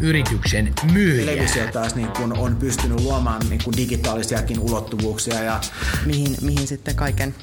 [0.00, 1.26] yrityksen myyjää.
[1.26, 5.42] Televisio taas niin kun on pystynyt luomaan niin kun digitaalisiakin ulottuvuuksia.
[5.42, 5.60] Ja...
[6.06, 7.34] Mihin, mihin sitten kaiken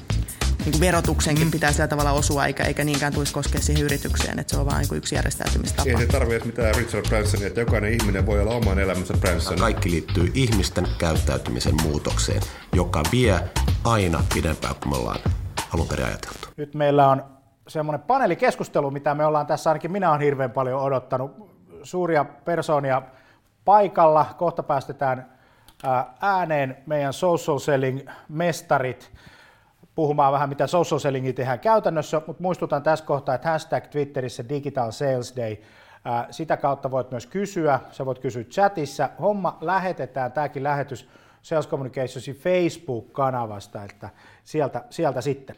[0.64, 1.50] niin kuin verotuksenkin mm.
[1.50, 4.86] pitää sillä tavalla osua, eikä, eikä niinkään tulisi koskea siihen yritykseen, että se on vain
[4.90, 5.90] niin yksi järjestäytymistapa.
[5.90, 9.58] Ei se tarvitse mitään Richard Bransonia, että jokainen ihminen voi olla oman elämänsä Branson.
[9.58, 13.40] Kaikki liittyy ihmisten käyttäytymisen muutokseen, joka vie
[13.84, 15.20] aina pidempään kuin me ollaan
[15.74, 16.48] alun perin ajateltu.
[16.56, 17.24] Nyt meillä on
[17.68, 21.51] semmoinen paneelikeskustelu, mitä me ollaan tässä, ainakin minä olen hirveän paljon odottanut.
[21.82, 23.02] Suuria persoonia
[23.64, 24.26] paikalla.
[24.38, 25.32] Kohta päästetään
[26.20, 29.10] ääneen meidän social selling mestarit
[29.94, 34.90] puhumaan vähän, mitä social sellingia tehdään käytännössä, mutta muistutan tässä kohtaa, että hashtag Twitterissä Digital
[34.90, 35.56] Sales Day,
[36.30, 39.08] sitä kautta voit myös kysyä, sä voit kysyä chatissa.
[39.20, 41.08] Homma lähetetään, tämäkin lähetys
[41.42, 44.10] Sales Communicationsin Facebook-kanavasta, että
[44.44, 45.56] sieltä, sieltä sitten.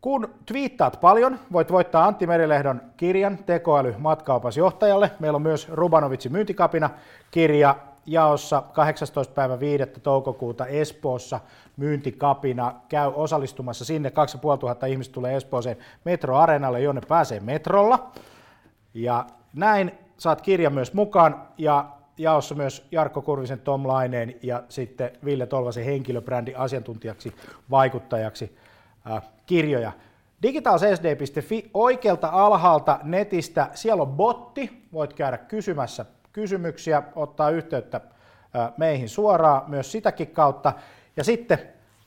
[0.00, 5.10] Kun twiittaat paljon, voit voittaa Antti Merilehdon kirjan Tekoäly matkaopasjohtajalle.
[5.18, 6.90] Meillä on myös Rubanovitsin myyntikapina
[7.30, 9.34] kirja jaossa 18.
[9.34, 9.84] päivä 5.
[10.02, 11.40] toukokuuta Espoossa
[11.76, 12.74] myyntikapina.
[12.88, 14.10] Käy osallistumassa sinne.
[14.10, 18.10] 2500 ihmistä tulee Espooseen metroareenalle, jonne pääsee metrolla.
[18.94, 21.88] Ja näin saat kirjan myös mukaan ja
[22.18, 27.34] jaossa myös Jarkko Kurvisen Tom Laineen ja sitten Ville Tolvasen henkilöbrändi asiantuntijaksi,
[27.70, 28.56] vaikuttajaksi
[29.46, 29.92] kirjoja.
[30.42, 38.00] Digitalsd.fi oikealta alhaalta netistä, siellä on botti, voit käydä kysymässä kysymyksiä, ottaa yhteyttä
[38.76, 40.72] meihin suoraan myös sitäkin kautta.
[41.16, 41.58] Ja sitten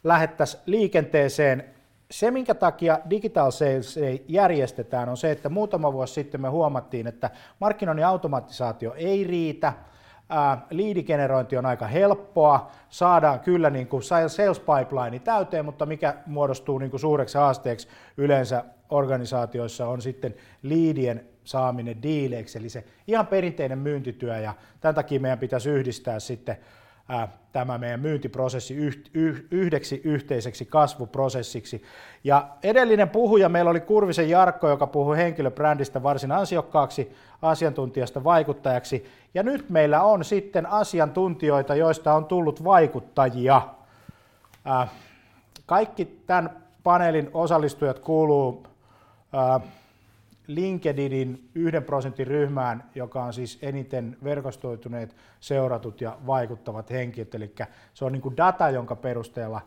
[0.04, 1.64] lähettäisiin liikenteeseen.
[2.12, 7.30] Se, minkä takia Digital Sales järjestetään, on se, että muutama vuosi sitten me huomattiin, että
[7.60, 9.74] markkinoinnin automatisaatio ei riitä,
[10.70, 16.92] liidigenerointi on aika helppoa, saadaan kyllä niin kuin sales pipeline täyteen, mutta mikä muodostuu niin
[16.92, 24.40] kuin suureksi haasteeksi yleensä organisaatioissa on sitten liidien saaminen diileiksi, eli se ihan perinteinen myyntityö,
[24.40, 26.58] ja tämän takia meidän pitäisi yhdistää sitten
[27.52, 28.76] tämä meidän myyntiprosessi
[29.52, 31.84] yhdeksi yhteiseksi kasvuprosessiksi.
[32.24, 39.44] Ja edellinen puhuja meillä oli Kurvisen Jarkko, joka puhui henkilöbrändistä varsin ansiokkaaksi asiantuntijasta vaikuttajaksi, ja
[39.44, 43.62] nyt meillä on sitten asiantuntijoita, joista on tullut vaikuttajia.
[45.66, 48.68] Kaikki tämän paneelin osallistujat kuuluu
[50.48, 57.36] LinkedInin yhden prosentin ryhmään, joka on siis eniten verkostoituneet, seuratut ja vaikuttavat henkilöt.
[57.36, 57.56] Eli
[57.94, 59.62] se on niin kuin data, jonka perusteella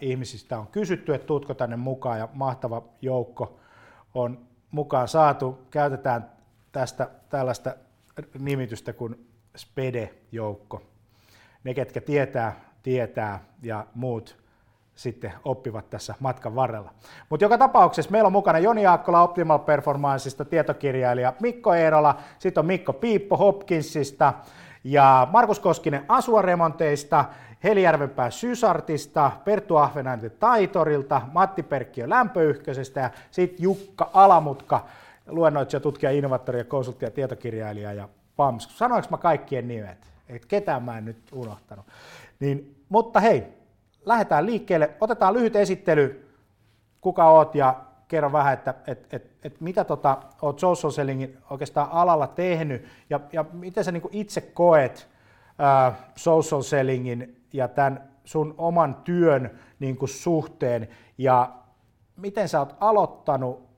[0.00, 3.58] ihmisistä on kysytty, että tuutko tänne mukaan, ja mahtava joukko
[4.14, 5.58] on mukaan saatu.
[5.70, 6.30] Käytetään
[6.72, 7.74] tästä tällaista
[8.38, 10.82] nimitystä kuin SPEDE-joukko.
[11.64, 14.47] Ne, ketkä tietää, tietää, ja muut
[14.98, 16.90] sitten oppivat tässä matkan varrella.
[17.30, 22.66] Mutta joka tapauksessa meillä on mukana Joni Jaakkola Optimal Performanceista, tietokirjailija Mikko Eerola, sitten on
[22.66, 24.32] Mikko Piippo Hopkinsista
[24.84, 27.24] ja Markus Koskinen Asuaremonteista,
[27.64, 34.84] Heli Järvenpää Sysartista, Perttu Ahvenäinen Taitorilta, Matti Perkkiö Lämpöyhköisestä ja sitten Jukka Alamutka,
[35.26, 38.78] luennoitsija, tutkija, innovaattori ja konsultti ja tietokirjailija ja PAMS.
[38.78, 39.98] Sanoinko mä kaikkien nimet?
[40.28, 41.86] Et ketään mä en nyt unohtanut.
[42.40, 43.57] Niin, mutta hei,
[44.08, 44.90] lähdetään liikkeelle.
[45.00, 46.34] Otetaan lyhyt esittely,
[47.00, 51.88] kuka oot ja kerro vähän, että et, et, et mitä tota, oot social sellingin oikeastaan
[51.92, 55.08] alalla tehnyt ja, ja miten sä niin itse koet
[55.58, 60.88] ää, social sellingin ja tämän sun oman työn niin kuin suhteen
[61.18, 61.54] ja
[62.16, 63.68] miten sä oot aloittanut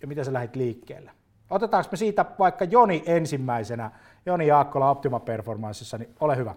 [0.00, 1.10] ja miten sä lähdit liikkeelle?
[1.50, 3.90] Otetaanko me siitä vaikka Joni ensimmäisenä,
[4.26, 6.54] Joni Jaakkola Optima Performanceissa, niin ole hyvä.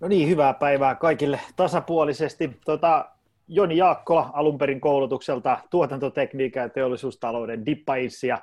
[0.00, 2.50] No niin, hyvää päivää kaikille tasapuolisesti.
[2.64, 3.10] Tota,
[3.48, 8.26] Joni Jaakkola alun perin koulutukselta tuotantotekniikan ja teollisuustalouden dippaissi.
[8.26, 8.38] Ja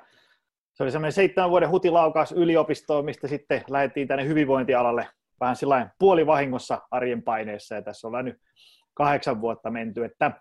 [0.74, 5.08] se oli semmoinen seitsemän vuoden hutilaukaus yliopistoon, mistä sitten lähdettiin tänne hyvinvointialalle
[5.40, 8.38] vähän sillä puolivahingossa arjen paineessa ja tässä ollaan nyt
[8.94, 10.32] kahdeksan vuotta menty, että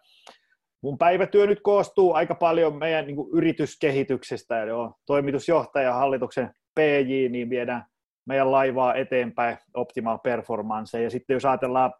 [0.82, 7.50] mun päivätyö nyt koostuu aika paljon meidän niin yrityskehityksestä, eli on toimitusjohtaja, hallituksen PJ, niin
[7.50, 7.84] viedään
[8.26, 11.02] meidän laivaa eteenpäin optimal performance.
[11.02, 11.92] Ja sitten jos ajatellaan,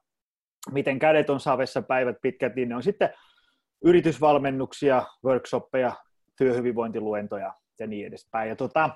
[0.73, 3.11] miten kädet on savessa päivät pitkät, niin ne on sitten
[3.84, 5.93] yritysvalmennuksia, workshoppeja,
[6.38, 8.49] työhyvinvointiluentoja ja niin edespäin.
[8.49, 8.90] Ja tota,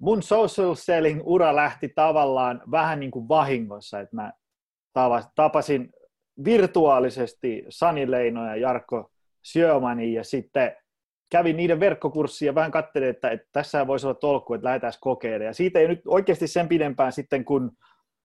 [0.00, 4.32] mun social selling ura lähti tavallaan vähän niin kuin vahingossa, että mä
[5.34, 5.92] tapasin
[6.44, 9.10] virtuaalisesti Sani Leino ja Jarkko
[9.42, 10.76] Sjömani ja sitten
[11.30, 15.46] kävin niiden verkkokurssia ja vähän katselin, että, että tässä voisi olla tolkku, että lähdetään kokeilemaan.
[15.46, 17.70] Ja siitä ei nyt oikeasti sen pidempään sitten kuin,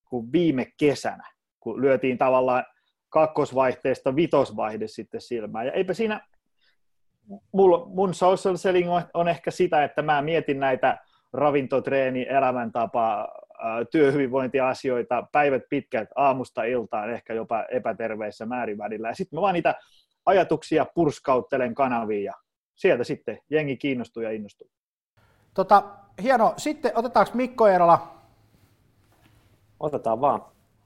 [0.08, 2.64] kuin viime kesänä, kun lyötiin tavallaan
[3.08, 5.66] kakkosvaihteesta vitosvaihde sitten silmään.
[5.66, 6.20] Ja eipä siinä,
[7.52, 10.98] mulla, mun social selling on, on ehkä sitä, että mä mietin näitä
[11.32, 13.28] ravintotreeni, elämäntapa,
[13.90, 19.08] työhyvinvointiasioita, päivät pitkät aamusta iltaan, ehkä jopa epäterveissä määrin välillä.
[19.08, 19.74] Ja sitten mä vaan niitä
[20.26, 22.32] ajatuksia purskauttelen kanaviin ja
[22.82, 24.70] sieltä sitten jengi kiinnostuu ja innostuu.
[25.54, 25.82] Tota,
[26.22, 26.54] hieno.
[26.56, 28.14] Sitten otetaanko Mikko Eerola?
[29.80, 30.44] Otetaan vaan.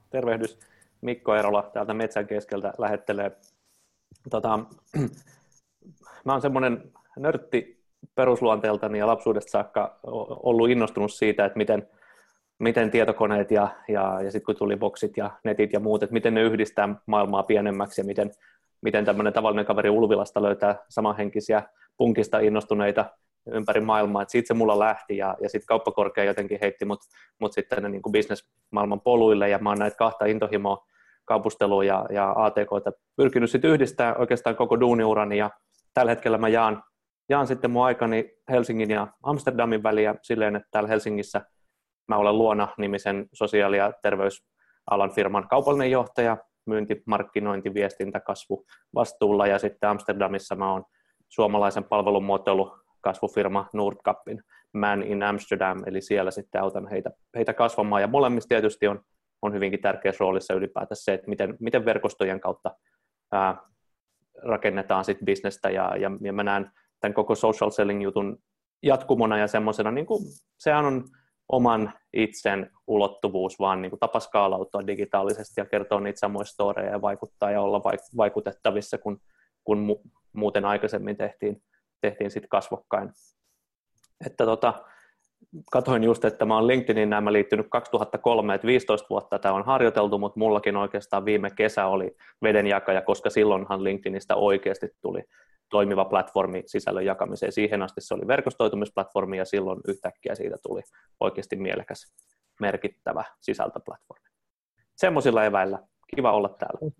[0.09, 0.59] Tervehdys.
[1.01, 3.31] Mikko Eerola täältä metsän keskeltä lähettelee.
[4.29, 4.59] Tota,
[6.25, 7.83] mä oon semmoinen nörtti
[8.15, 9.99] perusluonteeltani ja lapsuudesta saakka
[10.43, 11.87] ollut innostunut siitä, että miten,
[12.59, 16.33] miten tietokoneet ja, ja, ja sitten kun tuli boksit ja netit ja muut, että miten
[16.33, 18.31] ne yhdistää maailmaa pienemmäksi ja miten,
[18.81, 21.63] miten tämmöinen tavallinen kaveri Ulvilasta löytää samanhenkisiä
[21.97, 23.05] punkista innostuneita
[23.51, 26.99] ympäri maailmaa, että siitä se mulla lähti ja, ja sitten kauppakorkea jotenkin heitti mut,
[27.39, 29.49] mut sitten tänne niin bisnesmaailman poluille.
[29.49, 30.85] Ja mä oon näitä kahta intohimoa
[31.25, 32.69] kaupustelua ja, ja ATK
[33.15, 35.37] pyrkinyt sitten yhdistää oikeastaan koko duuniurani.
[35.37, 35.49] Ja
[35.93, 36.83] tällä hetkellä mä jaan,
[37.29, 41.41] jaan sitten mun aikani Helsingin ja Amsterdamin väliä silleen, että täällä Helsingissä
[42.07, 48.65] mä olen Luona nimisen sosiaali- ja terveysalan firman kaupallinen johtaja, myynti, markkinointi, viestintä, kasvu
[48.95, 49.47] vastuulla.
[49.47, 50.83] Ja sitten Amsterdamissa mä oon
[51.29, 54.43] suomalaisen palvelumuotoilu kasvufirma Nordkappin
[54.73, 58.01] Man in Amsterdam, eli siellä sitten autan heitä, heitä kasvamaan.
[58.01, 59.01] Ja molemmissa tietysti on,
[59.41, 62.71] on hyvinkin tärkeässä roolissa ylipäätään se, että miten, miten verkostojen kautta
[63.31, 63.57] ää,
[64.43, 68.37] rakennetaan sitten bisnestä, ja, ja, ja mä näen tämän koko social selling jutun
[68.83, 70.23] jatkumona ja semmoisena, niin kuin,
[70.59, 71.03] sehän on
[71.49, 77.01] oman itsen ulottuvuus, vaan niin kuin tapa skaalautua digitaalisesti ja kertoa niitä samoja storeja ja
[77.01, 77.81] vaikuttaa ja olla
[78.17, 79.19] vaikutettavissa, kun,
[79.63, 80.01] kun
[80.37, 81.63] muuten aikaisemmin tehtiin,
[82.01, 83.09] tehtiin sit kasvokkain.
[84.25, 84.73] Että tota,
[85.71, 90.17] katoin just, että mä oon LinkedInin nämä liittynyt 2003, että 15 vuotta tämä on harjoiteltu,
[90.17, 95.23] mutta mullakin oikeastaan viime kesä oli vedenjakaja, koska silloinhan LinkedInistä oikeasti tuli
[95.69, 97.51] toimiva platformi sisällön jakamiseen.
[97.51, 100.81] Siihen asti se oli verkostoitumisplatformi ja silloin yhtäkkiä siitä tuli
[101.19, 102.13] oikeasti mielekäs,
[102.61, 104.27] merkittävä sisältöplatformi.
[104.95, 105.79] Semmoisilla eväillä.
[106.15, 106.91] Kiva olla täällä.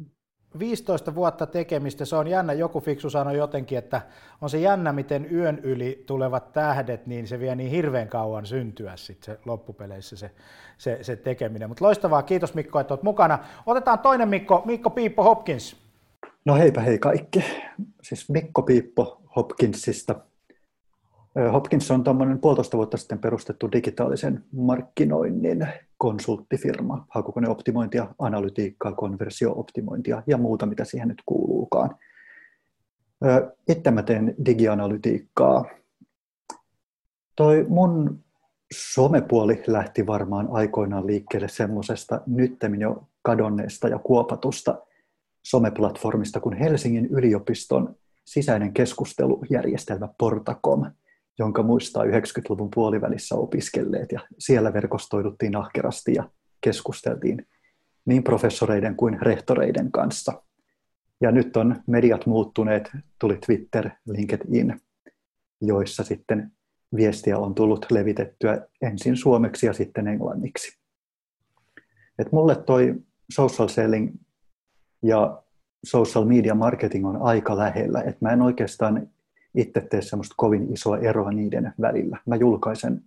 [0.59, 4.01] 15 vuotta tekemistä, se on jännä, joku fiksu sanoi jotenkin, että
[4.41, 8.97] on se jännä, miten yön yli tulevat tähdet, niin se vie niin hirveän kauan syntyä
[8.97, 10.31] sitten se loppupeleissä se,
[10.77, 11.69] se, se tekeminen.
[11.69, 13.39] Mutta loistavaa, kiitos Mikko, että olet mukana.
[13.65, 15.75] Otetaan toinen Mikko, Mikko Piippo Hopkins.
[16.45, 17.45] No heipä hei kaikki.
[18.01, 20.15] Siis Mikko Piippo Hopkinsista.
[21.51, 25.67] Hopkins on tuommoinen puolitoista vuotta sitten perustettu digitaalisen markkinoinnin
[25.97, 31.95] konsulttifirma, hakukoneoptimointia, analytiikkaa, konversiooptimointia ja muuta, mitä siihen nyt kuuluukaan.
[33.69, 35.65] Itse mä teen digianalytiikkaa.
[37.35, 38.23] Toi mun
[38.73, 44.81] somepuoli lähti varmaan aikoinaan liikkeelle semmoisesta nyttemmin jo kadonneesta ja kuopatusta
[45.43, 47.95] someplatformista kuin Helsingin yliopiston
[48.25, 50.85] sisäinen keskustelujärjestelmä Portacom–
[51.39, 56.29] jonka muistaa 90-luvun puolivälissä opiskelleet ja siellä verkostoiduttiin ahkerasti ja
[56.61, 57.47] keskusteltiin
[58.05, 60.43] niin professoreiden kuin rehtoreiden kanssa.
[61.21, 64.81] Ja nyt on mediat muuttuneet, tuli Twitter, LinkedIn,
[65.61, 66.51] joissa sitten
[66.95, 70.77] viestiä on tullut levitettyä ensin suomeksi ja sitten englanniksi.
[72.19, 72.95] Et mulle toi
[73.31, 74.15] social selling
[75.03, 75.43] ja
[75.85, 79.09] social media marketing on aika lähellä, että mä en oikeastaan
[79.55, 82.17] itse tee semmoista kovin isoa eroa niiden välillä.
[82.25, 83.03] Mä julkaisen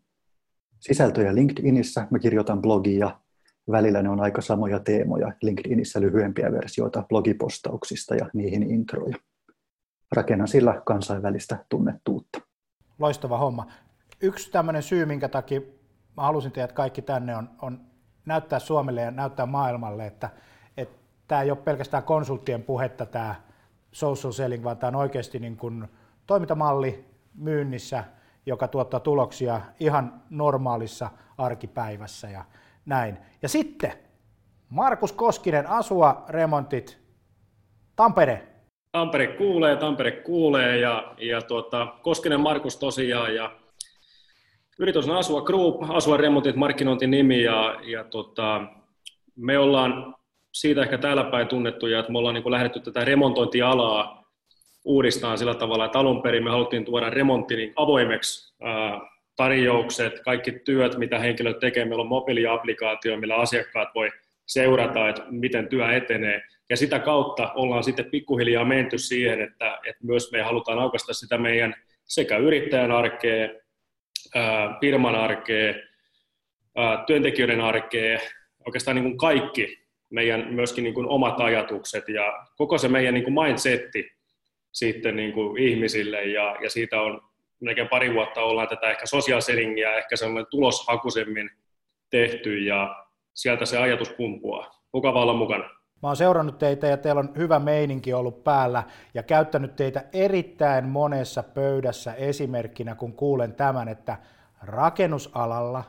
[0.81, 3.21] sisältöjä LinkedInissä, mä kirjoitan blogia,
[3.71, 9.17] välillä ne on aika samoja teemoja, LinkedInissä lyhyempiä versioita blogipostauksista ja niihin introja.
[10.13, 12.41] Rakennan sillä kansainvälistä tunnettuutta.
[12.99, 13.67] Loistava homma.
[14.23, 15.61] Yksi tämmöinen syy, minkä takia
[16.17, 17.81] mä halusin teidät kaikki tänne, on, on
[18.27, 20.31] näyttää Suomelle ja näyttää maailmalle, että,
[21.31, 23.35] tämä ei ole pelkästään konsulttien puhetta, tämä
[23.93, 25.89] social selling, vaan tämä on oikeasti niin kuin
[26.31, 28.05] toimintamalli myynnissä,
[28.47, 32.31] joka tuottaa tuloksia ihan normaalissa arkipäivässä.
[32.31, 32.45] Ja
[32.87, 33.19] näin.
[33.43, 33.93] Ja sitten
[34.69, 36.99] Markus Koskinen, Asua Remontit,
[37.97, 38.49] Tampere.
[38.93, 43.57] Tampere kuulee, Tampere kuulee ja, ja tuota, Koskinen Markus tosiaan ja
[44.79, 48.63] yritys on Asua Group, Asua Remontit markkinointinimi ja, ja tota,
[49.37, 50.15] me ollaan
[50.53, 54.20] siitä ehkä täällä päin tunnettuja, että me ollaan niin lähdetty tätä remontointialaa
[54.85, 58.55] uudistaa sillä tavalla, että alun perin me haluttiin tuoda remontti niin avoimeksi
[59.37, 61.85] tarjoukset, kaikki työt, mitä henkilöt tekee.
[61.85, 64.11] Meillä on mobiiliaplikaatio, millä asiakkaat voi
[64.47, 66.43] seurata, että miten työ etenee.
[66.71, 71.39] Ja sitä kautta ollaan sitten pikkuhiljaa menty siihen, että, että myös me halutaan aukasta sitä
[71.39, 73.49] meidän sekä yrittäjän arkea,
[74.81, 75.75] firman arkea,
[77.07, 78.19] työntekijöiden arkea,
[78.67, 79.79] oikeastaan niin kuin kaikki
[80.11, 84.20] meidän myöskin niin kuin omat ajatukset ja koko se meidän niin kuin mindsetti
[84.73, 87.21] sitten niin kuin ihmisille ja, ja siitä on
[87.61, 91.51] melkein pari vuotta ollaan tätä ehkä sosiaaliselingiä ehkä sellainen tuloshakuisemmin
[92.11, 94.81] tehty ja sieltä se ajatus kumpuaa.
[94.93, 95.65] Mukava olla mukana.
[96.03, 98.83] Mä oon seurannut teitä ja teillä on hyvä meininki ollut päällä
[99.15, 104.19] ja käyttänyt teitä erittäin monessa pöydässä esimerkkinä, kun kuulen tämän, että
[104.63, 105.85] rakennusalalla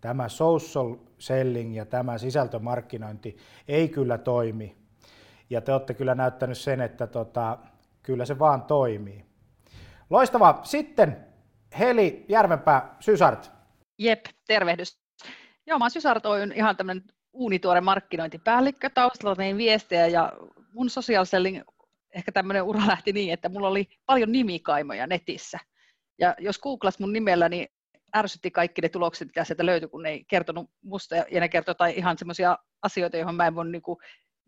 [0.00, 3.36] tämä social selling ja tämä sisältömarkkinointi
[3.68, 4.76] ei kyllä toimi.
[5.50, 7.58] Ja te olette kyllä näyttänyt sen, että tota,
[8.08, 9.24] kyllä se vaan toimii.
[10.10, 10.60] Loistavaa.
[10.64, 11.26] Sitten
[11.78, 13.50] Heli Järvenpää, Sysart.
[13.98, 14.98] Jep, tervehdys.
[15.66, 18.90] Joo, mä oon Sysart Oyn ihan tämmöinen uunituore markkinointipäällikkö.
[18.90, 20.32] Taustalla tein viestejä ja
[20.72, 21.60] mun social selling,
[22.14, 25.58] ehkä tämmöinen ura lähti niin, että mulla oli paljon nimikaimoja netissä.
[26.18, 27.68] Ja jos googlas mun nimellä, niin
[28.16, 31.74] ärsytti kaikki ne tulokset, mitä sieltä löytyi, kun ne ei kertonut musta, ja ne kertoi
[31.74, 34.00] tai ihan semmoisia asioita, joihin mä en voi niinku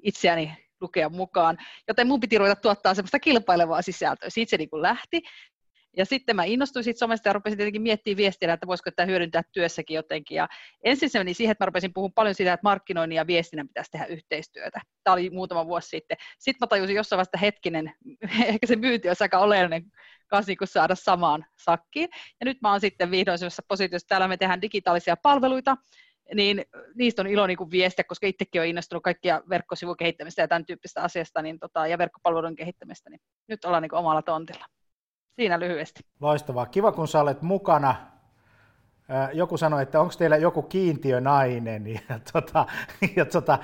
[0.03, 1.59] itseäni lukea mukaan.
[1.89, 4.31] Joten mun piti ruveta tuottaa semmoista kilpailevaa sisältöä.
[4.31, 5.23] Siitä se niin kuin lähti.
[5.97, 9.43] Ja sitten mä innostuin siitä somesta ja rupesin tietenkin miettimään viestiä, että voisiko tämä hyödyntää
[9.53, 10.37] työssäkin jotenkin.
[10.37, 10.49] Ja
[10.85, 13.91] ensin se meni siihen, että mä rupesin puhumaan paljon siitä, että markkinoinnin ja viestinnän pitäisi
[13.91, 14.81] tehdä yhteistyötä.
[15.05, 16.17] Tämä oli muutama vuosi sitten.
[16.39, 17.93] Sitten mä tajusin jossain vasta hetkinen,
[18.47, 19.85] ehkä se myynti olisi aika oleellinen
[20.27, 22.09] kanssa niin saada samaan sakkiin.
[22.41, 25.77] Ja nyt mä oon sitten vihdoin sellaisessa positiossa, täällä me tehdään digitaalisia palveluita,
[26.35, 30.67] niin niistä on ilo niin viestiä, koska itsekin olen innostunut kaikkia verkkosivun kehittämistä ja tämän
[30.67, 34.67] tyyppistä asiasta niin tota, ja verkkopalveluiden kehittämistä, niin nyt ollaan niin omalla tontilla.
[35.37, 36.01] Siinä lyhyesti.
[36.21, 36.67] Loistavaa.
[36.67, 37.95] Kiva, kun sä olet mukana.
[39.33, 42.67] Joku sanoi, että onko teillä joku kiintiönainen, ja, tota,
[43.17, 43.59] ja, tota,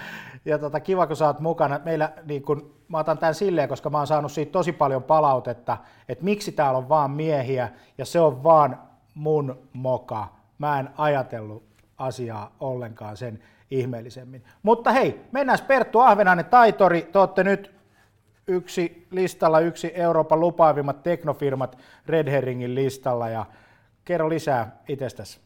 [0.44, 1.80] ja tota, kiva, kun sä oot mukana.
[1.84, 5.76] Meillä, niin kun, mä otan tämän silleen, koska mä oon saanut siitä tosi paljon palautetta,
[6.08, 7.68] että miksi täällä on vaan miehiä,
[7.98, 8.82] ja se on vaan
[9.14, 10.28] mun moka.
[10.58, 14.44] Mä en ajatellut asiaa ollenkaan sen ihmeellisemmin.
[14.62, 17.76] Mutta hei, mennään Perttu Ahvenainen Taitori, te olette nyt
[18.48, 23.46] yksi listalla, yksi Euroopan lupaavimmat teknofirmat Red Herringin listalla ja
[24.04, 25.40] kerro lisää itsestäsi.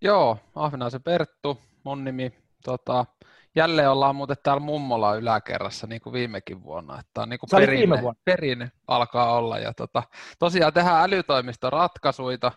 [0.00, 2.32] Joo, Ahvenaisen Perttu, mun nimi.
[2.64, 3.06] Tota,
[3.54, 7.00] jälleen ollaan muuten täällä mummola yläkerrassa, niin kuin viimekin vuonna.
[7.00, 8.20] Että on niin kuin perinne, vuonna.
[8.24, 9.58] perinne alkaa olla.
[9.58, 10.02] Ja tota,
[10.38, 12.52] tosiaan tehdään älytoimistoratkaisuja,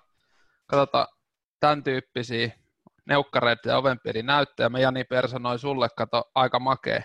[0.67, 1.07] katsotaan
[1.59, 2.51] tämän tyyppisiä
[3.09, 4.69] neukkareita ja ovenpiiri näyttöjä.
[4.69, 7.01] Me Jani personoi sulle, kato, aika makea,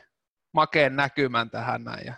[0.52, 2.06] makeen näkymän tähän näin.
[2.06, 2.14] Ja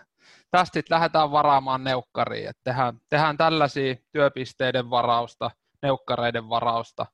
[0.51, 2.49] tästä lähdetään varaamaan neukkariin.
[2.49, 5.51] Et tehdään, tehdään tällaisia työpisteiden varausta,
[5.81, 7.05] neukkareiden varausta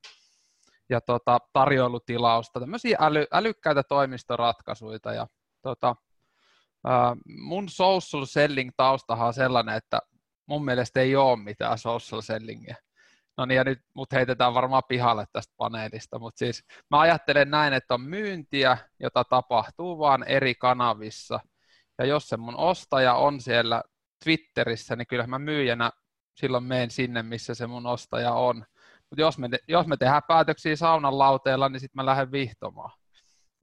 [0.90, 5.00] ja tota, tarjoilutilausta, tämmöisiä äly, älykkäitä toimistoratkaisuja.
[5.16, 5.28] Ja,
[5.62, 5.96] tota,
[6.86, 10.00] ää, mun social selling taustahan on sellainen, että
[10.46, 12.76] mun mielestä ei ole mitään social sellingia.
[13.38, 17.74] No niin, ja nyt mut heitetään varmaan pihalle tästä paneelista, mutta siis mä ajattelen näin,
[17.74, 21.40] että on myyntiä, jota tapahtuu vaan eri kanavissa,
[21.98, 23.84] ja jos se mun ostaja on siellä
[24.24, 25.92] Twitterissä, niin kyllä mä myyjänä
[26.36, 28.56] silloin menen sinne, missä se mun ostaja on.
[29.10, 32.92] Mutta jos me, jos me tehdään päätöksiä saunan lauteella, niin sitten mä lähden vihtomaan.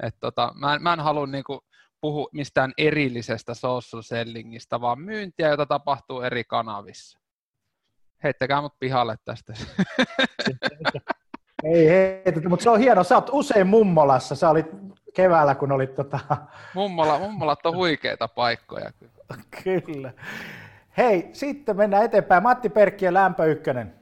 [0.03, 1.61] Et tota, mä, en, mä en halua niinku
[2.01, 7.20] puhua mistään erillisestä social sellingistä, vaan myyntiä, jota tapahtuu eri kanavissa
[8.25, 9.53] heittäkää mut pihalle tästä.
[11.65, 13.05] Ei heitetä, mutta se on hieno.
[13.05, 14.35] Sä oot usein mummolassa.
[14.35, 14.67] Sä olit
[15.15, 16.19] keväällä, kun olit tota...
[16.75, 18.91] Mummola, mummolat on huikeita paikkoja.
[19.65, 20.13] Kyllä.
[20.97, 22.43] Hei, sitten mennään eteenpäin.
[22.43, 23.95] Matti Perkki ja Lämpö Ykkönen.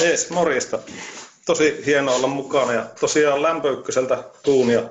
[0.00, 0.78] Jees, morjesta.
[1.46, 4.82] Tosi hienoa olla mukana ja tosiaan Lämpö Ykköseltä tuunia.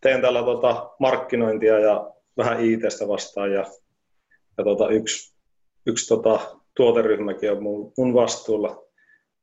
[0.00, 3.64] Teen täällä tota markkinointia ja vähän ITstä vastaan ja,
[4.58, 5.34] ja tota yksi,
[5.86, 6.40] yksi tota
[6.78, 8.84] tuoteryhmäkin on mun, mun vastuulla.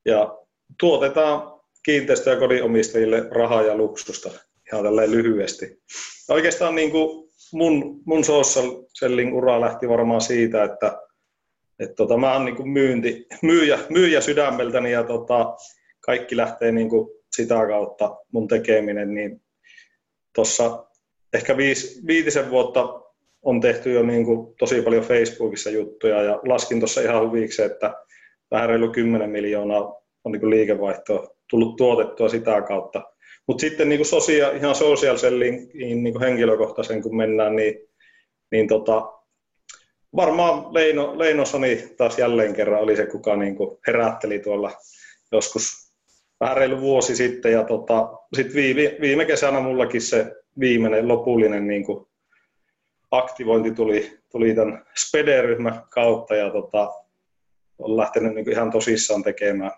[0.06, 0.38] Ja
[0.80, 4.30] tuotetaan kiinteistö- ja kodinomistajille rahaa ja luksusta
[4.72, 5.82] ihan tälleen lyhyesti.
[6.30, 11.01] Oikeastaan niin kuin mun, mun social ura lähti varmaan siitä, että
[11.80, 15.56] et tota, mä oon niin kuin myynti, myyjä, myyjä sydämeltäni ja tota,
[16.00, 19.42] kaikki lähtee niin kuin sitä kautta mun tekeminen, niin
[20.36, 20.86] tuossa
[21.34, 23.05] ehkä viis, viitisen vuotta
[23.46, 27.94] on tehty jo niin kuin tosi paljon Facebookissa juttuja ja laskin tuossa ihan huviksi, että
[28.52, 33.02] vähän reilu 10 miljoonaa on niin liikevaihtoa tullut tuotettua sitä kautta.
[33.48, 37.75] Mutta sitten niin kuin sosia, ihan social selling, niin henkilökohtaisen kun mennään, niin,
[38.52, 39.14] niin tota,
[40.16, 44.72] varmaan Leino, Leino Soni taas jälleen kerran oli se, kuka niin kuin herätteli tuolla
[45.32, 45.92] joskus
[46.40, 47.52] vähän reilu vuosi sitten.
[47.52, 52.08] Ja tota, sitten viime, viime kesänä mullakin se viimeinen lopullinen niin kuin
[53.18, 56.92] aktivointi tuli, tuli tämän Spede-ryhmän kautta ja tota,
[57.78, 59.72] on lähtenyt niin ihan tosissaan tekemään,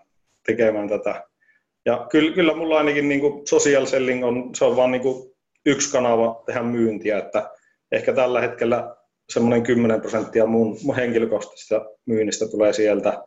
[0.46, 1.24] tekemään tätä.
[1.86, 5.02] Ja kyllä, kyllä mulla ainakin niin social selling on, se on vain niin
[5.66, 7.50] yksi kanava tehdä myyntiä, että
[7.92, 8.96] ehkä tällä hetkellä
[9.32, 13.24] semmoinen 10 prosenttia mun, mun henkilökohtaisesta myynnistä tulee sieltä.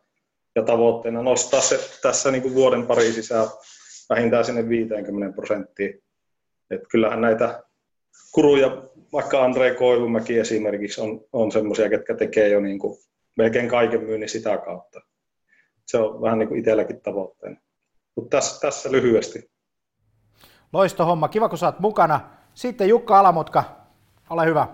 [0.56, 3.46] Ja tavoitteena nostaa se tässä niin vuoden pari sisään
[4.10, 6.02] vähintään sinne 50 prosenttiin.
[6.70, 7.62] Että kyllähän näitä
[8.32, 12.98] kuruja, vaikka Andre Koivumäki esimerkiksi on, on semmoisia, ketkä tekee jo niin kuin
[13.36, 15.00] melkein kaiken myynnin sitä kautta.
[15.86, 17.60] Se on vähän niin kuin itselläkin tavoitteena.
[18.16, 19.50] Mutta tässä, tässä lyhyesti.
[20.72, 22.30] Loisto homma, kiva kun saat mukana.
[22.54, 23.64] Sitten Jukka Alamutka,
[24.30, 24.68] ole hyvä.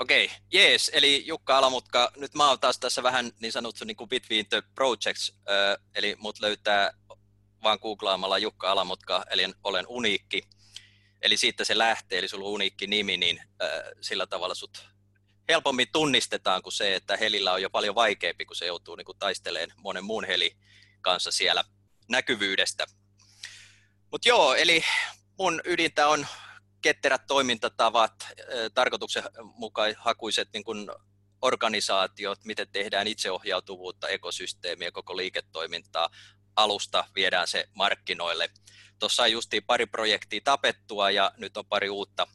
[0.00, 3.96] Okei, okay, jees, eli Jukka Alamutka, nyt mä oon taas tässä vähän niin sanottu niin
[3.96, 5.38] kuin Between the Projects,
[5.94, 6.90] eli mut löytää
[7.62, 10.42] vaan googlaamalla Jukka Alamutka, eli olen uniikki.
[11.22, 13.42] Eli siitä se lähtee, eli sulla on uniikki nimi, niin
[14.00, 14.88] sillä tavalla sut
[15.48, 19.18] helpommin tunnistetaan kuin se, että Helillä on jo paljon vaikeampi, kun se joutuu niin kuin
[19.18, 20.56] taistelemaan monen muun Heli
[21.00, 21.64] kanssa siellä
[22.08, 22.86] näkyvyydestä.
[24.10, 24.84] Mutta joo, eli
[25.38, 26.26] mun ydintä on
[26.82, 28.12] ketterät toimintatavat,
[28.74, 30.90] tarkoituksenmukaisuudet niin kuin
[31.42, 36.08] organisaatiot, miten tehdään itseohjautuvuutta, ekosysteemiä, koko liiketoimintaa,
[36.56, 38.50] alusta viedään se markkinoille.
[39.02, 42.26] Tuossa on justiin pari projektia tapettua ja nyt on pari uutta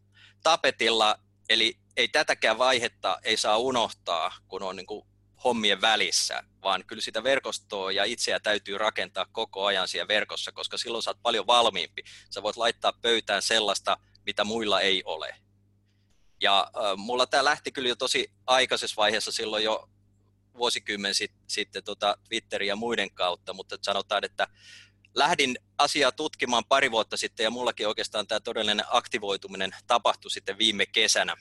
[0.43, 1.19] tapetilla,
[1.49, 5.07] eli ei tätäkään vaihetta ei saa unohtaa, kun on niin kuin
[5.43, 10.77] hommien välissä, vaan kyllä sitä verkostoa ja itseä täytyy rakentaa koko ajan siellä verkossa, koska
[10.77, 12.03] silloin oot paljon valmiimpi.
[12.29, 15.35] Sä voit laittaa pöytään sellaista, mitä muilla ei ole.
[16.41, 19.89] Ja äh, mulla tämä lähti kyllä jo tosi aikaisessa vaiheessa silloin jo
[20.57, 24.47] vuosikymmen sit, sitten tota Twitterin ja muiden kautta, mutta sanotaan, että
[25.17, 30.85] lähdin asiaa tutkimaan pari vuotta sitten ja mullakin oikeastaan tämä todellinen aktivoituminen tapahtui sitten viime
[30.85, 31.35] kesänä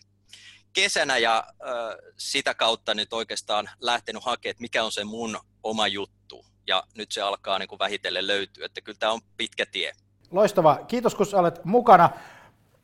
[0.76, 5.88] kesänä ja äh, sitä kautta nyt oikeastaan lähtenyt hakemaan, että mikä on se mun oma
[5.88, 6.44] juttu.
[6.66, 9.92] Ja nyt se alkaa niin kuin vähitellen löytyä, että kyllä tämä on pitkä tie.
[10.30, 10.84] Loistavaa.
[10.84, 12.10] Kiitos, kun olet mukana.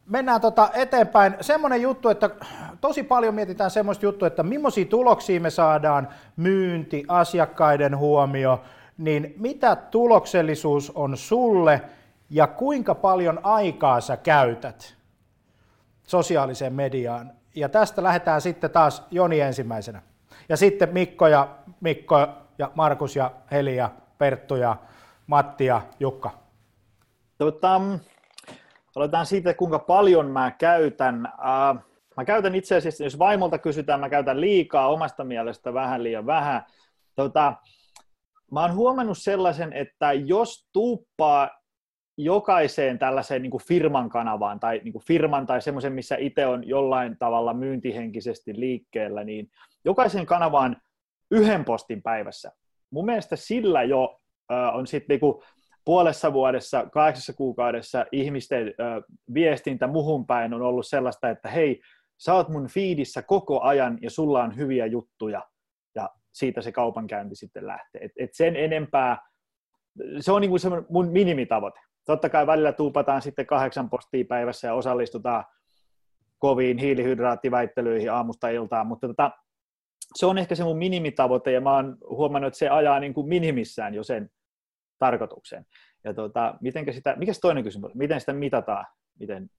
[0.07, 1.35] Mennään tota eteenpäin.
[1.41, 2.31] Semmoinen juttu, että
[2.81, 8.65] tosi paljon mietitään semmoista juttua, että millaisia tuloksia me saadaan, myynti, asiakkaiden huomio,
[9.05, 11.83] niin mitä tuloksellisuus on sulle
[12.31, 14.97] ja kuinka paljon aikaa sä käytät
[16.03, 20.03] sosiaaliseen mediaan ja tästä lähdetään sitten taas Joni ensimmäisenä.
[20.49, 21.49] Ja sitten Mikko ja
[21.81, 22.17] Mikko
[22.59, 24.77] ja Markus ja Heli ja Perttu ja
[25.27, 26.31] Matti ja Jukka.
[27.39, 27.81] Tota,
[28.97, 31.33] aloitetaan siitä, kuinka paljon mä käytän.
[31.39, 31.81] Uh,
[32.17, 36.67] mä käytän itse asiassa, jos vaimolta kysytään, mä käytän liikaa, omasta mielestä vähän liian vähän.
[37.15, 37.55] Tota,
[38.53, 41.51] mä oon huomannut sellaisen, että jos tuuppaa
[42.17, 46.69] jokaiseen tällaiseen niin kuin firman kanavaan tai niin kuin firman tai semmoisen, missä itse on
[46.69, 49.51] jollain tavalla myyntihenkisesti liikkeellä, niin
[49.85, 50.77] jokaisen kanavaan
[51.31, 52.53] yhden postin päivässä.
[52.91, 54.21] Mun mielestä sillä jo
[54.53, 55.35] äh, on sitten niin
[55.85, 59.03] puolessa vuodessa, kahdeksassa kuukaudessa ihmisten äh,
[59.35, 61.81] viestintä muhun päin on ollut sellaista, että hei,
[62.19, 65.52] sä oot mun fiidissä koko ajan ja sulla on hyviä juttuja ja
[66.33, 68.05] siitä se kaupankäynti sitten lähtee.
[68.05, 69.19] Et, et sen enempää,
[70.21, 71.81] se on niin kuin se mun minimitavoite.
[72.05, 75.45] Totta kai välillä tuupataan sitten kahdeksan postia päivässä ja osallistutaan
[76.39, 79.31] koviin hiilihydraattiväittelyihin aamusta iltaan, mutta tota,
[80.15, 83.29] se on ehkä se mun minimitavoite ja mä oon huomannut, että se ajaa niin kuin
[83.29, 84.31] minimissään jo sen
[84.99, 85.67] tarkoituksen.
[86.05, 88.87] Ja tota, mitenkä sitä, mikä toinen kysymys, miten sitä mitataan?
[89.19, 89.51] Miten?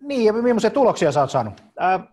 [0.00, 1.64] Niin, ja millaisia tuloksia sä oot saanut?
[1.78, 2.06] Ää,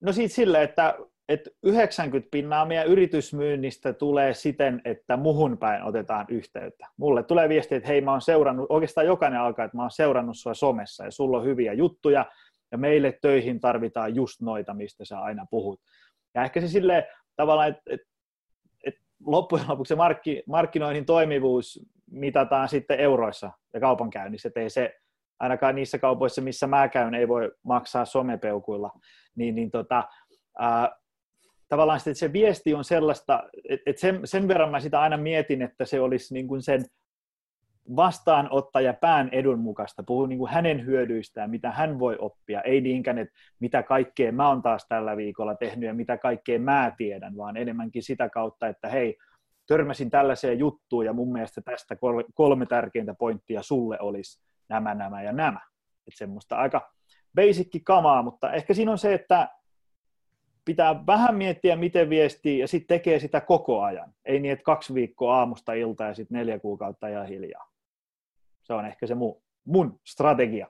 [0.00, 0.98] no siitä silleen, että
[1.30, 6.86] että 90 pinnaa meidän yritysmyynnistä tulee siten, että muhun päin otetaan yhteyttä.
[6.96, 10.38] Mulle tulee viesti, että hei mä oon seurannut, oikeastaan jokainen alkaa, että mä oon seurannut
[10.38, 12.26] sua somessa ja sulla on hyviä juttuja
[12.72, 15.80] ja meille töihin tarvitaan just noita, mistä sä aina puhut.
[16.34, 17.04] Ja ehkä se silleen
[17.36, 18.00] tavallaan, että et,
[18.84, 18.94] et
[19.26, 24.94] loppujen lopuksi se markki, markkinoinnin toimivuus mitataan sitten euroissa ja kaupankäynnissä, että ei se
[25.40, 28.90] ainakaan niissä kaupoissa, missä mä käyn, ei voi maksaa somepeukuilla,
[29.36, 30.04] niin, niin tota,
[30.58, 30.99] ää,
[31.70, 33.42] tavallaan sitten, se viesti on sellaista,
[33.86, 36.84] että sen, sen verran mä sitä aina mietin, että se olisi niin kuin sen
[37.96, 43.18] vastaanottaja pään edun mukaista, puhuu niin kuin hänen hyödyistään, mitä hän voi oppia, ei niinkään,
[43.18, 47.56] että mitä kaikkea mä oon taas tällä viikolla tehnyt ja mitä kaikkea mä tiedän, vaan
[47.56, 49.16] enemmänkin sitä kautta, että hei,
[49.66, 51.96] törmäsin tällaiseen juttuun ja mun mielestä tästä
[52.34, 55.60] kolme tärkeintä pointtia sulle olisi nämä, nämä ja nämä.
[56.06, 56.92] Että semmoista aika
[57.34, 59.48] basicki kamaa, mutta ehkä siinä on se, että
[60.64, 64.12] pitää vähän miettiä, miten viestii, ja sitten tekee sitä koko ajan.
[64.24, 67.70] Ei niin, että kaksi viikkoa aamusta ilta ja sitten neljä kuukautta ja hiljaa.
[68.62, 70.66] Se on ehkä se mun, mun strategia.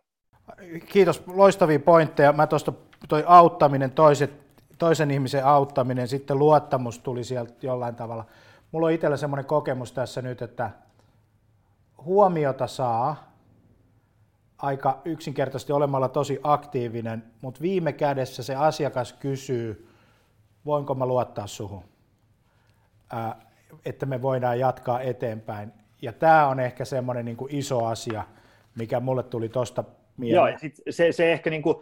[0.86, 2.32] Kiitos, loistavia pointteja.
[2.32, 2.72] Mä tuosta
[3.08, 4.30] toi auttaminen, toiset,
[4.78, 8.24] toisen ihmisen auttaminen, sitten luottamus tuli sieltä jollain tavalla.
[8.72, 10.70] Mulla on itsellä semmoinen kokemus tässä nyt, että
[12.04, 13.29] huomiota saa
[14.62, 19.88] aika yksinkertaisesti olemalla tosi aktiivinen, mutta viime kädessä se asiakas kysyy,
[20.66, 21.84] voinko mä luottaa suhun,
[23.84, 25.72] että me voidaan jatkaa eteenpäin.
[26.02, 28.24] Ja tämä on ehkä semmoinen niin iso asia,
[28.78, 29.84] mikä mulle tuli tuosta
[30.16, 30.50] mieleen.
[30.52, 31.76] Joo, sit se, se ehkä niin kuin,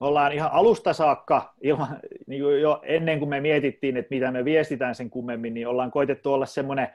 [0.00, 4.44] ollaan ihan alusta saakka, ilman, niin kuin jo ennen kuin me mietittiin, että mitä me
[4.44, 6.88] viestitään sen kummemmin, niin ollaan koitettu olla semmoinen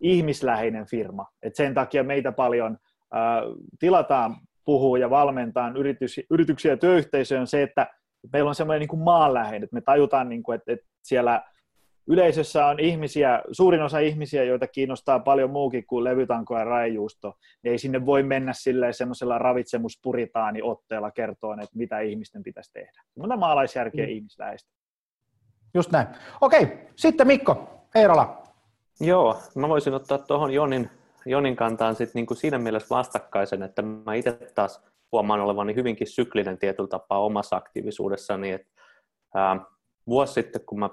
[0.00, 1.26] ihmisläheinen firma.
[1.42, 2.78] Et sen takia meitä paljon
[3.14, 3.42] äh,
[3.78, 4.36] tilataan
[4.68, 7.86] puhuu ja valmentaa yritys, yrityksiä ja työyhteisöjä on se, että
[8.32, 11.42] meillä on semmoinen niin kuin maanläheinen, että me tajutaan, niin kuin, että, että siellä
[12.08, 17.72] yleisössä on ihmisiä, suurin osa ihmisiä, joita kiinnostaa paljon muukin kuin levytanko ja raejuusto, niin
[17.72, 23.02] ei sinne voi mennä silleen semmoisella ravitsemuspuritaani otteella kertoen, että mitä ihmisten pitäisi tehdä.
[23.18, 24.12] Mutta maalaisjärkeä mm.
[24.12, 24.70] ihmisläheistä.
[25.74, 26.06] Just näin.
[26.40, 28.42] Okei, sitten Mikko, Eerola.
[29.00, 30.90] Joo, mä voisin ottaa tuohon Jonin
[31.26, 36.06] Jonin kantaan sit niin kuin siinä mielessä vastakkaisen, että mä itse taas huomaan olevani hyvinkin
[36.06, 38.52] syklinen tietyllä tapaa omassa aktiivisuudessani.
[38.52, 38.66] Et,
[39.34, 39.60] ää,
[40.06, 40.90] vuosi sitten, kun mä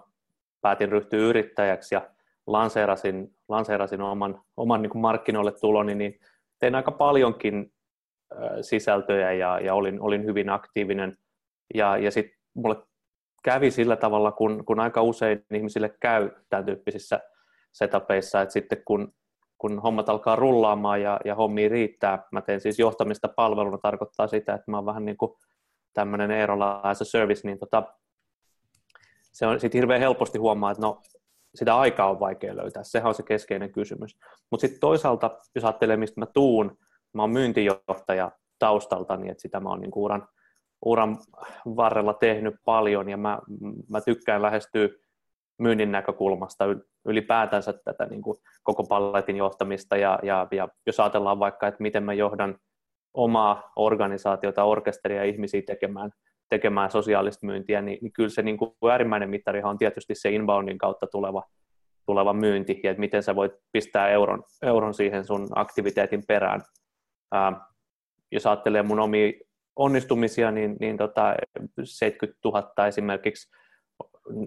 [0.62, 2.10] päätin ryhtyä yrittäjäksi ja
[2.48, 6.20] lanseerasin, lanseerasin oman, oman niin markkinoille tuloni, niin
[6.60, 7.74] tein aika paljonkin
[8.36, 11.18] ää, sisältöjä ja, ja olin, olin hyvin aktiivinen.
[11.74, 12.76] Ja, ja sitten mulle
[13.44, 17.20] kävi sillä tavalla, kun, kun aika usein ihmisille käy tämän tyyppisissä
[17.74, 19.14] setupeissa, että sitten kun
[19.66, 24.54] kun hommat alkaa rullaamaan ja, ja hommi riittää, mä teen siis johtamista palveluna, tarkoittaa sitä,
[24.54, 25.32] että mä oon vähän niin kuin
[25.94, 27.84] tämmöinen Eerola as a service, niin tota,
[29.32, 31.02] se on sitten hirveän helposti huomaa, että no,
[31.56, 34.18] sitä aikaa on vaikea löytää, sehän on se keskeinen kysymys.
[34.52, 36.78] Mutta sitten toisaalta, jos ajattelee, mistä mä tuun,
[37.14, 40.28] mä oon myyntijohtaja taustalta, niin että sitä mä oon niin uran,
[40.86, 41.18] uran
[41.66, 43.40] varrella tehnyt paljon, ja mä,
[43.90, 44.90] mä tykkään lähestyä
[45.58, 46.66] myynnin näkökulmasta
[47.06, 52.04] ylipäätänsä tätä niin kuin koko palletin johtamista ja, ja, ja jos ajatellaan vaikka, että miten
[52.04, 52.56] mä johdan
[53.14, 56.12] omaa organisaatiota, orkesteria ja ihmisiä tekemään,
[56.50, 60.78] tekemään sosiaalista myyntiä, niin, niin kyllä se niin kuin äärimmäinen mittari on tietysti se inboundin
[60.78, 61.44] kautta tuleva,
[62.06, 66.62] tuleva myynti ja että miten sä voit pistää euron, euron siihen sun aktiviteetin perään.
[67.32, 67.62] Ää,
[68.32, 69.32] jos ajattelee mun omia
[69.76, 71.36] onnistumisia, niin, niin tota
[71.84, 73.50] 70 000 esimerkiksi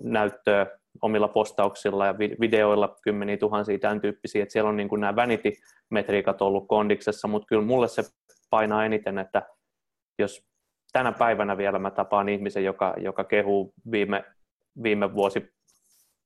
[0.03, 0.67] näyttöä
[1.03, 6.43] omilla postauksilla ja videoilla kymmeniä tuhansia tämän tyyppisiä, että siellä on niin kuin nämä vanity-metriikat
[6.43, 8.03] ollut kondiksessa, mutta kyllä mulle se
[8.51, 9.43] painaa eniten, että
[10.19, 10.49] jos
[10.93, 14.25] tänä päivänä vielä mä tapaan ihmisen, joka, joka kehuu viime,
[14.83, 15.53] viime vuosi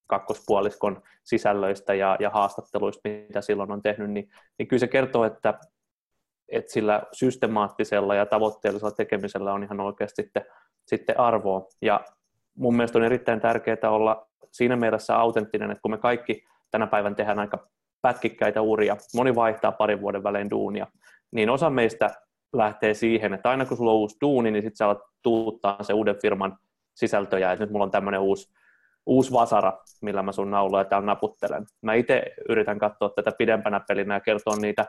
[0.06, 5.58] kakkospuoliskon sisällöistä ja, ja haastatteluista, mitä silloin on tehnyt, niin, niin kyllä se kertoo, että,
[6.48, 10.44] että sillä systemaattisella ja tavoitteellisella tekemisellä on ihan oikeasti sitten,
[10.86, 11.66] sitten arvoa.
[11.82, 12.00] Ja
[12.56, 17.16] mun mielestä on erittäin tärkeää olla siinä mielessä autenttinen, että kun me kaikki tänä päivän
[17.16, 17.68] tehdään aika
[18.02, 20.86] pätkikkäitä uria, moni vaihtaa parin vuoden välein duunia,
[21.30, 22.10] niin osa meistä
[22.52, 25.92] lähtee siihen, että aina kun sulla on uusi duuni, niin sitten sä alat tuuttaa se
[25.92, 26.58] uuden firman
[26.94, 28.52] sisältöjä, että nyt mulla on tämmöinen uusi,
[29.06, 31.66] uusi vasara, millä mä sun nauloja täällä naputtelen.
[31.82, 34.86] Mä itse yritän katsoa tätä pidempänä pelinä ja kertoa niitä,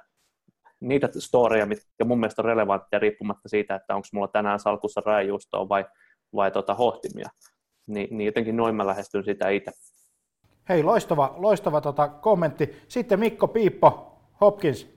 [0.80, 5.70] niitä storeja, mitkä mun mielestä on relevantteja riippumatta siitä, että onko mulla tänään salkussa rajajuustoa
[5.70, 5.86] vai,
[6.36, 7.30] vai tota hohtimia
[7.88, 9.72] niin, niin jotenkin noin mä lähestyn sitä itse.
[10.70, 12.70] Hei, loistava, loistava tota kommentti.
[12.88, 14.94] Sitten Mikko Piippo, Hopkins.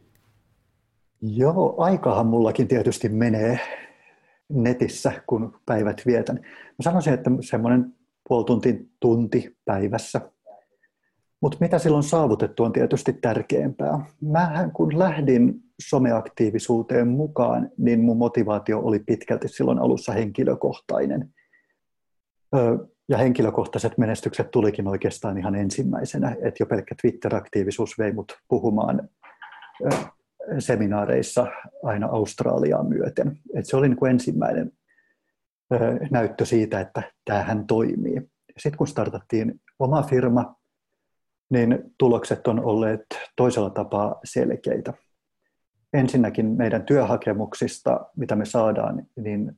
[1.23, 3.61] Joo, aikahan mullakin tietysti menee
[4.49, 6.37] netissä, kun päivät vietän.
[6.45, 7.95] Mä sanoisin, että semmoinen
[8.29, 10.21] puoli tunti, tunti päivässä.
[11.41, 14.01] Mutta mitä silloin saavutettu on tietysti tärkeämpää.
[14.21, 15.55] Mähän kun lähdin
[15.89, 21.29] someaktiivisuuteen mukaan, niin mun motivaatio oli pitkälti silloin alussa henkilökohtainen–
[23.09, 29.09] ja henkilökohtaiset menestykset tulikin oikeastaan ihan ensimmäisenä, että jo pelkkä Twitter-aktiivisuus vei mut puhumaan
[30.59, 31.47] seminaareissa
[31.83, 33.39] aina Australiaan myöten.
[33.55, 34.73] Et se oli niin kuin ensimmäinen
[36.11, 38.31] näyttö siitä, että tämähän toimii.
[38.59, 40.55] Sitten kun startattiin oma firma,
[41.51, 43.07] niin tulokset on olleet
[43.37, 44.93] toisella tapaa selkeitä.
[45.93, 49.53] ensinnäkin meidän työhakemuksista, mitä me saadaan, niin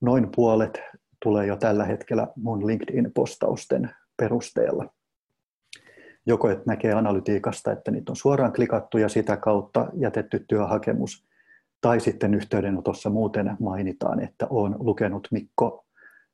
[0.00, 0.80] noin puolet
[1.24, 4.94] tulee jo tällä hetkellä mun LinkedIn-postausten perusteella.
[6.26, 11.26] Joko että näkee analytiikasta, että niitä on suoraan klikattu ja sitä kautta jätetty työhakemus,
[11.80, 15.86] tai sitten yhteydenotossa muuten mainitaan, että olen lukenut Mikko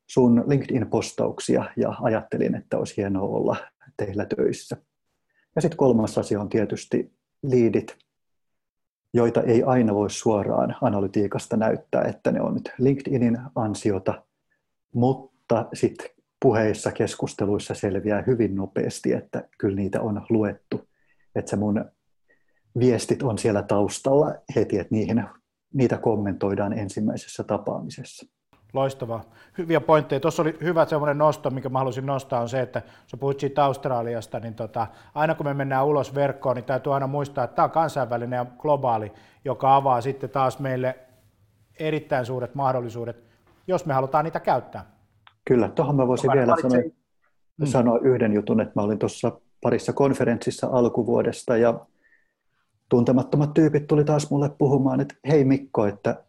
[0.07, 3.57] sun LinkedIn-postauksia ja ajattelin, että olisi hienoa olla
[3.96, 4.76] teillä töissä.
[5.57, 7.98] Ja sitten kolmas asia on tietysti liidit,
[9.14, 14.22] joita ei aina voi suoraan analytiikasta näyttää, että ne on nyt LinkedInin ansiota,
[14.94, 16.11] mutta sitten
[16.42, 20.88] puheissa, keskusteluissa selviää hyvin nopeasti, että kyllä niitä on luettu.
[21.35, 21.85] Että se mun
[22.79, 25.24] viestit on siellä taustalla heti, että niihin,
[25.74, 28.26] niitä kommentoidaan ensimmäisessä tapaamisessa.
[28.72, 29.24] Loistavaa.
[29.59, 30.20] Hyviä pointteja.
[30.20, 33.64] Tuossa oli hyvä semmoinen nosto, mikä mä halusin nostaa, on se, että jos puhut siitä
[33.64, 37.64] Australiasta, niin tota, aina kun me mennään ulos verkkoon, niin täytyy aina muistaa, että tämä
[37.64, 39.12] on kansainvälinen ja globaali,
[39.44, 40.98] joka avaa sitten taas meille
[41.79, 43.30] erittäin suuret mahdollisuudet,
[43.70, 44.90] jos me halutaan niitä käyttää.
[45.44, 46.83] Kyllä, tuohon mä voisin vielä sanoa,
[47.56, 47.66] mm.
[47.66, 51.87] sanoa yhden jutun, että mä olin tuossa parissa konferenssissa alkuvuodesta ja
[52.88, 56.24] tuntemattomat tyypit tuli taas mulle puhumaan, että hei Mikko, että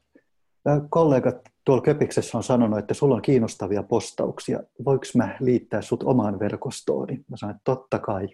[0.89, 6.39] kollegat tuolla Köpiksessä on sanonut, että sulla on kiinnostavia postauksia, voiko mä liittää sut omaan
[6.39, 7.25] verkostooni?
[7.27, 8.27] Mä sanoin, että totta kai.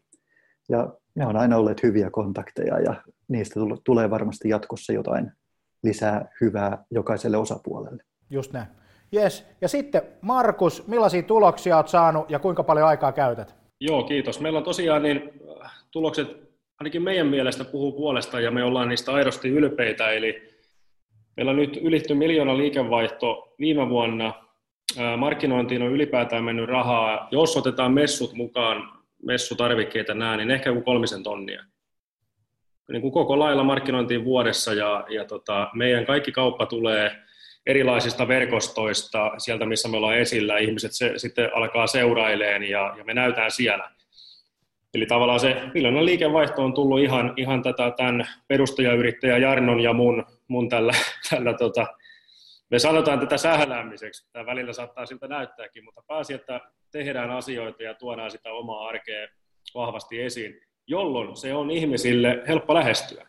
[0.70, 5.32] Ja ne on aina olleet hyviä kontakteja ja niistä tulee varmasti jatkossa jotain
[5.84, 8.04] lisää hyvää jokaiselle osapuolelle.
[8.30, 8.68] Just näin.
[9.14, 9.48] Yes.
[9.62, 13.56] Ja sitten Markus, millaisia tuloksia olet saanut ja kuinka paljon aikaa käytät?
[13.80, 14.40] Joo, kiitos.
[14.40, 15.30] Meillä on tosiaan niin,
[15.92, 16.28] tulokset
[16.80, 20.12] ainakin meidän mielestä puhuu puolesta ja me ollaan niistä aidosti ylpeitä.
[20.12, 20.58] Eli
[21.38, 24.34] meillä on nyt ylitty miljoona liikevaihto viime vuonna.
[25.18, 27.28] Markkinointiin on ylipäätään mennyt rahaa.
[27.32, 28.90] Jos otetaan messut mukaan,
[29.26, 31.64] messutarvikkeita nämä, niin ehkä joku kolmisen tonnia.
[32.92, 37.27] Niin kuin koko lailla markkinointiin vuodessa ja, ja tota, meidän kaikki kauppa tulee
[37.68, 43.14] erilaisista verkostoista, sieltä missä me ollaan esillä, ihmiset se, sitten alkaa seuraileen ja, ja me
[43.14, 43.92] näytään siellä.
[44.94, 50.26] Eli tavallaan se miljoonan liikevaihto on tullut ihan, ihan tätä tämän perustajayrittäjä Jarnon ja mun,
[50.48, 50.94] mun tällä,
[51.30, 51.88] tällä tota,
[52.72, 57.94] me sanotaan tätä sähläämiseksi, tämä välillä saattaa siltä näyttääkin, mutta pääsi, että tehdään asioita ja
[57.94, 59.28] tuodaan sitä omaa arkea
[59.76, 63.28] vahvasti esiin, jolloin se on ihmisille helppo lähestyä.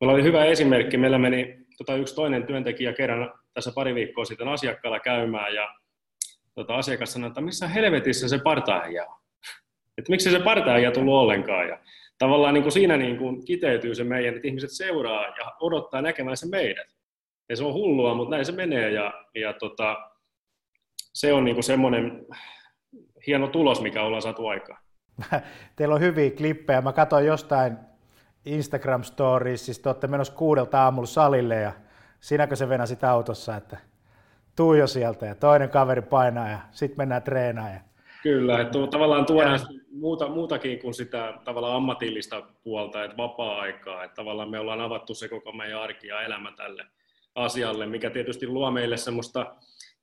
[0.00, 4.48] Meillä oli hyvä esimerkki, meillä meni tota, yksi toinen työntekijä kerran tässä pari viikkoa sitten
[4.48, 5.74] asiakkaalla käymään ja
[6.54, 9.16] tota, asiakas sanoi, että missä helvetissä se partaäijä on.
[9.98, 11.68] Että miksi se partaäijä tullut ollenkaan.
[11.68, 11.78] Ja
[12.18, 16.36] tavallaan niin kuin siinä niin kuin kiteytyy se meidän, että ihmiset seuraa ja odottaa näkemään
[16.36, 16.88] se meidät.
[17.48, 20.10] Ja se on hullua, mutta näin se menee ja, ja tota,
[21.12, 22.26] se on niin kuin semmoinen
[23.26, 24.78] hieno tulos, mikä ollaan saatu aikaan.
[25.76, 26.80] Teillä on hyviä klippejä.
[26.80, 27.76] Mä katsoin jostain
[28.44, 31.72] Instagram Stories, siis te olette menossa kuudelta aamulla salille ja
[32.24, 33.76] sinäkö se venäsit autossa, että
[34.56, 37.80] tuu jo sieltä ja toinen kaveri painaa ja sitten mennään treenaamaan.
[38.22, 39.60] Kyllä, että tavallaan tuodaan
[39.92, 45.28] muuta, muutakin kuin sitä tavallaan ammatillista puolta, että vapaa-aikaa, että tavallaan me ollaan avattu se
[45.28, 46.86] koko meidän arki ja elämä tälle
[47.34, 49.54] asialle, mikä tietysti luo meille semmoista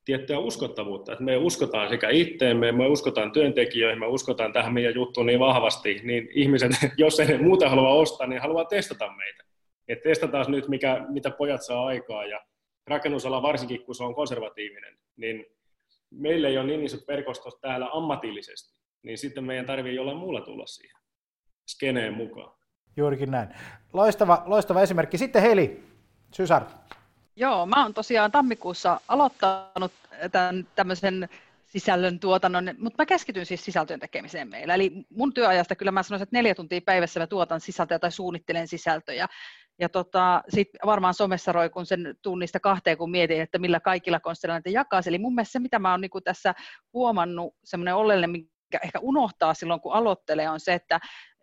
[0.04, 5.26] tiettyä uskottavuutta, että me uskotaan sekä itteemme, me uskotaan työntekijöihin, me uskotaan tähän meidän juttuun
[5.26, 9.51] niin vahvasti, niin ihmiset, jos ei muuta halua ostaa, niin haluaa testata meitä.
[9.88, 12.40] Et testataan nyt, mikä, mitä pojat saa aikaa, ja
[12.86, 15.46] rakennusala varsinkin, kun se on konservatiivinen, niin
[16.10, 20.66] meillä ei ole niin isot verkostot täällä ammatillisesti, niin sitten meidän tarvii jollain muulla tulla
[20.66, 20.96] siihen
[21.68, 22.54] skeneen mukaan.
[22.96, 23.48] Juurikin näin.
[23.92, 25.18] Loistava, loistava esimerkki.
[25.18, 25.82] Sitten Heli,
[26.34, 26.62] Sysar.
[27.36, 29.92] Joo, mä oon tosiaan tammikuussa aloittanut
[30.32, 31.28] tämän tämmöisen
[31.66, 34.74] sisällön tuotannon, mutta mä keskityn siis sisältöjen tekemiseen meillä.
[34.74, 38.68] Eli mun työajasta kyllä mä sanoisin, että neljä tuntia päivässä mä tuotan sisältöjä tai suunnittelen
[38.68, 39.28] sisältöjä.
[39.78, 44.54] Ja tota, sitten varmaan somessa roikun sen tunnista kahteen, kun mietin, että millä kaikilla konsteilla
[44.54, 45.00] näitä jakaa.
[45.06, 46.54] Eli mun mielestä se, mitä mä oon niinku tässä
[46.92, 51.00] huomannut, semmoinen oleellinen, mikä ehkä unohtaa silloin, kun aloittelee, on se, että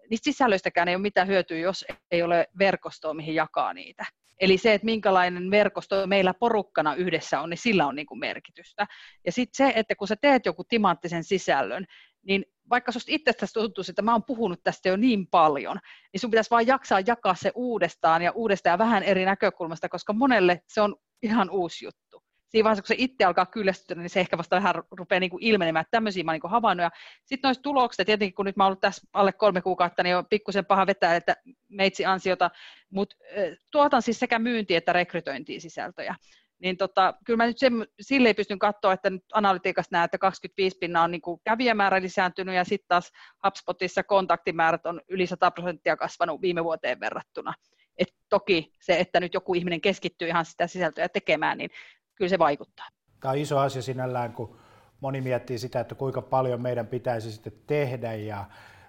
[0.10, 4.06] niistä sisällöistäkään ei ole mitään hyötyä, jos ei ole verkostoa, mihin jakaa niitä.
[4.40, 8.88] Eli se, että minkälainen verkosto meillä porukkana yhdessä on, niin sillä on niin kuin merkitystä.
[9.26, 11.86] Ja sitten se, että kun sä teet joku timanttisen sisällön,
[12.24, 15.80] niin vaikka susta itsestäsi tuntuu, että mä oon puhunut tästä jo niin paljon,
[16.14, 20.14] niin sun pitäisi vaan jaksaa jakaa se uudestaan ja uudestaan ja vähän eri näkökulmasta, koska
[20.14, 24.20] monelle se on ihan uusi juttu siinä vaiheessa, kun se itse alkaa kyllästyä, niin se
[24.20, 26.84] ehkä vasta vähän rupeaa niin kuin ilmenemään, että tämmöisiä mä niin havainnut.
[26.84, 26.92] Ja
[27.26, 30.26] sitten noista tuloksista, tietenkin kun nyt mä oon ollut tässä alle kolme kuukautta, niin on
[30.30, 31.36] pikkusen paha vetää, että
[31.68, 32.50] meitsi ansiota,
[32.90, 33.16] mutta
[33.72, 36.16] tuotan siis sekä myynti- että rekrytointiin sisältöjä.
[36.60, 40.78] Niin tota, kyllä mä nyt sen, silleen pystyn katsoa, että nyt analytiikasta näen, että 25
[40.78, 43.12] pinnaa on niin kuin kävijämäärä lisääntynyt ja sitten taas
[43.46, 47.54] HubSpotissa kontaktimäärät on yli 100 prosenttia kasvanut viime vuoteen verrattuna.
[47.98, 51.70] Et toki se, että nyt joku ihminen keskittyy ihan sitä sisältöä tekemään, niin
[52.16, 52.88] kyllä se vaikuttaa.
[53.20, 54.60] Tämä on iso asia sinällään, kun
[55.02, 58.46] moni miettii sitä, että kuinka paljon meidän pitäisi sitten tehdä ja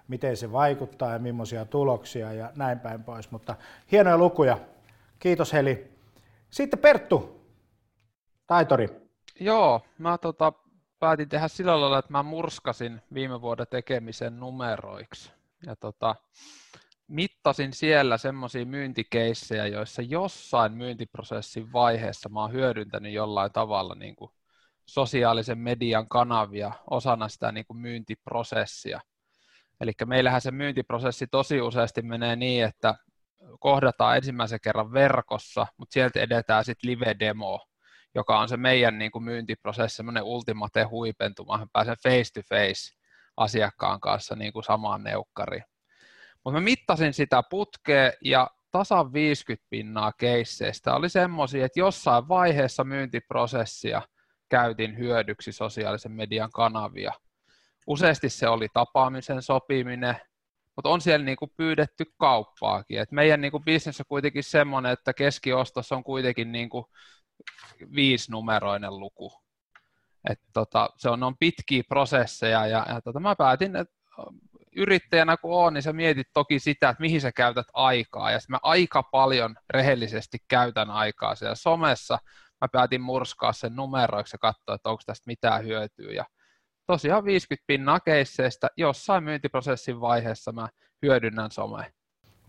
[0.07, 3.31] miten se vaikuttaa ja millaisia tuloksia ja näin päin pois.
[3.31, 3.55] Mutta
[3.91, 4.59] hienoja lukuja.
[5.19, 5.91] Kiitos Heli.
[6.49, 7.40] Sitten Perttu,
[8.51, 8.87] taitori.
[9.39, 10.53] Joo, mä tota,
[10.99, 15.31] päätin tehdä sillä lailla, että mä murskasin viime vuoden tekemisen numeroiksi.
[15.65, 16.15] Ja tota,
[17.07, 24.31] mittasin siellä semmoisia myyntikeissejä, joissa jossain myyntiprosessin vaiheessa mä oon hyödyntänyt jollain tavalla niin kuin
[24.85, 29.01] sosiaalisen median kanavia osana sitä niin kuin myyntiprosessia.
[29.81, 32.95] Eli meillähän se myyntiprosessi tosi useasti menee niin, että
[33.59, 37.70] kohdataan ensimmäisen kerran verkossa, mutta sieltä edetään sitten live-demo,
[38.15, 42.95] joka on se meidän niin kuin myyntiprosessi, semmoinen ultimate huipentuma, mä pääsen face to face
[43.37, 45.63] asiakkaan kanssa niin kuin samaan neukkariin.
[46.43, 52.83] Mutta mä mittasin sitä putkea ja tasan 50 pinnaa keisseistä oli semmoisia, että jossain vaiheessa
[52.83, 54.01] myyntiprosessia
[54.49, 57.11] käytin hyödyksi sosiaalisen median kanavia.
[57.87, 60.15] Useasti se oli tapaamisen sopiminen,
[60.75, 62.99] mutta on siellä niinku pyydetty kauppaakin.
[62.99, 66.89] Et meidän niinku bisnes on kuitenkin semmoinen, että keskiostos on kuitenkin niinku
[67.95, 69.33] viisinumeroinen luku.
[70.29, 73.95] Et tota, se on, on pitkiä prosesseja ja, ja tota, mä päätin, että
[74.75, 78.31] yrittäjänä kun on, niin sä mietit toki sitä, että mihin sä käytät aikaa.
[78.31, 82.19] Ja mä aika paljon rehellisesti käytän aikaa siellä somessa.
[82.61, 86.11] Mä päätin murskaa sen numeroiksi ja katsoa, että onko tästä mitään hyötyä.
[86.11, 86.25] Ja
[86.85, 90.69] tosiaan 50 pinnaa keisseistä jossain myyntiprosessin vaiheessa mä
[91.01, 91.91] hyödynnän somea.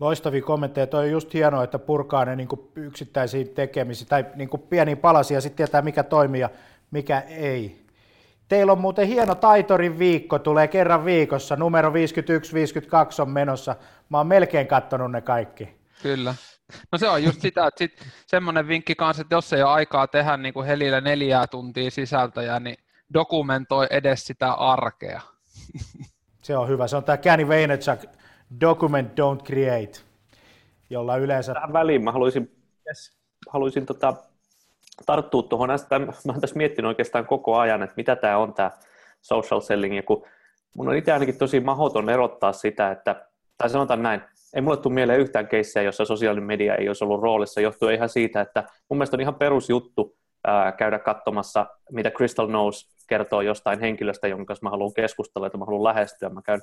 [0.03, 0.87] Loistavia kommentteja.
[0.87, 5.41] Toi on just hienoa, että purkaa ne niin yksittäisiin tekemisiin tai niin pieniin palasiin ja
[5.41, 6.49] sitten tietää, mikä toimii ja
[6.91, 7.85] mikä ei.
[8.47, 11.55] Teillä on muuten hieno taitorin viikko, tulee kerran viikossa.
[11.55, 11.93] Numero 51-52
[13.19, 13.75] on menossa.
[14.09, 15.69] Mä oon melkein kattonut ne kaikki.
[16.03, 16.35] Kyllä.
[16.91, 20.07] No se on just sitä, että sit semmoinen vinkki kanssa, että jos ei ole aikaa
[20.07, 22.77] tehdä niin kuin Helillä neljää tuntia sisältöjä, niin
[23.13, 25.21] dokumentoi edes sitä arkea.
[26.41, 26.87] Se on hyvä.
[26.87, 27.99] Se on tämä Kenny Vaynerchuk,
[28.61, 29.99] document, don't create,
[30.89, 31.53] jolla yleensä...
[31.53, 32.51] Tähän väliin mä haluaisin,
[32.87, 33.17] yes.
[33.49, 34.13] haluaisin tota,
[35.05, 35.69] tarttua tuohon.
[35.69, 38.71] Mä olen tässä miettinyt oikeastaan koko ajan, että mitä tämä on tämä
[39.21, 40.25] social selling, ja kun
[40.77, 44.21] mun on itse ainakin tosi mahdoton erottaa sitä, että, tai sanotaan näin,
[44.55, 48.09] ei mulle tule mieleen yhtään keissejä, jossa sosiaalinen media ei olisi ollut roolissa, johtuu ihan
[48.09, 50.15] siitä, että mun mielestä on ihan perusjuttu
[50.47, 55.57] ää, käydä katsomassa, mitä Crystal Knows kertoo jostain henkilöstä, jonka kanssa mä haluan keskustella, että
[55.57, 56.29] mä haluan lähestyä.
[56.29, 56.61] Mä käyn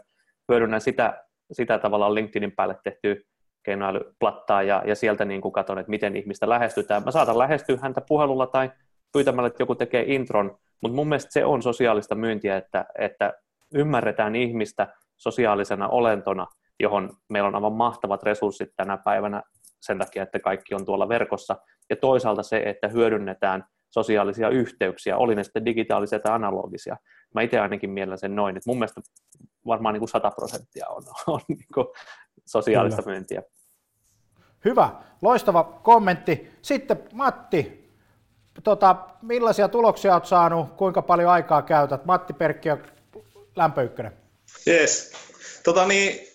[0.48, 3.16] hyödynnän sitä, sitä tavallaan LinkedInin päälle tehtyä
[3.62, 7.04] keinoälyplattaa ja, ja sieltä niin kuin katson, että miten ihmistä lähestytään.
[7.04, 8.70] Mä saatan lähestyä häntä puhelulla tai
[9.12, 13.32] pyytämällä, että joku tekee intron, mutta mun mielestä se on sosiaalista myyntiä, että, että
[13.74, 16.46] ymmärretään ihmistä sosiaalisena olentona,
[16.80, 19.42] johon meillä on aivan mahtavat resurssit tänä päivänä
[19.80, 21.56] sen takia, että kaikki on tuolla verkossa,
[21.90, 26.96] ja toisaalta se, että hyödynnetään sosiaalisia yhteyksiä, oli ne sitten digitaalisia tai analogisia.
[27.34, 29.00] Mä itse ainakin mielen sen noin, että mun mielestä
[29.66, 31.02] varmaan niin kuin 100 prosenttia on,
[31.34, 31.86] on niin kuin
[32.46, 33.14] sosiaalista Kyllä.
[33.14, 33.42] myyntiä.
[34.64, 34.90] Hyvä,
[35.22, 36.50] loistava kommentti.
[36.62, 37.90] Sitten Matti,
[38.64, 42.04] tota, millaisia tuloksia olet saanut, kuinka paljon aikaa käytät?
[42.04, 42.78] Matti Perkki ja
[43.56, 44.12] Lämpöykkönen.
[44.66, 45.12] Yes.
[45.64, 46.29] Tota niin,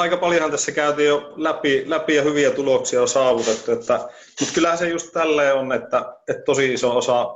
[0.00, 4.08] aika paljonhan tässä käytiin jo läpi, läpi ja hyviä tuloksia on saavutettu, että,
[4.40, 7.34] mutta kyllähän se just tälleen on, että, että tosi iso osa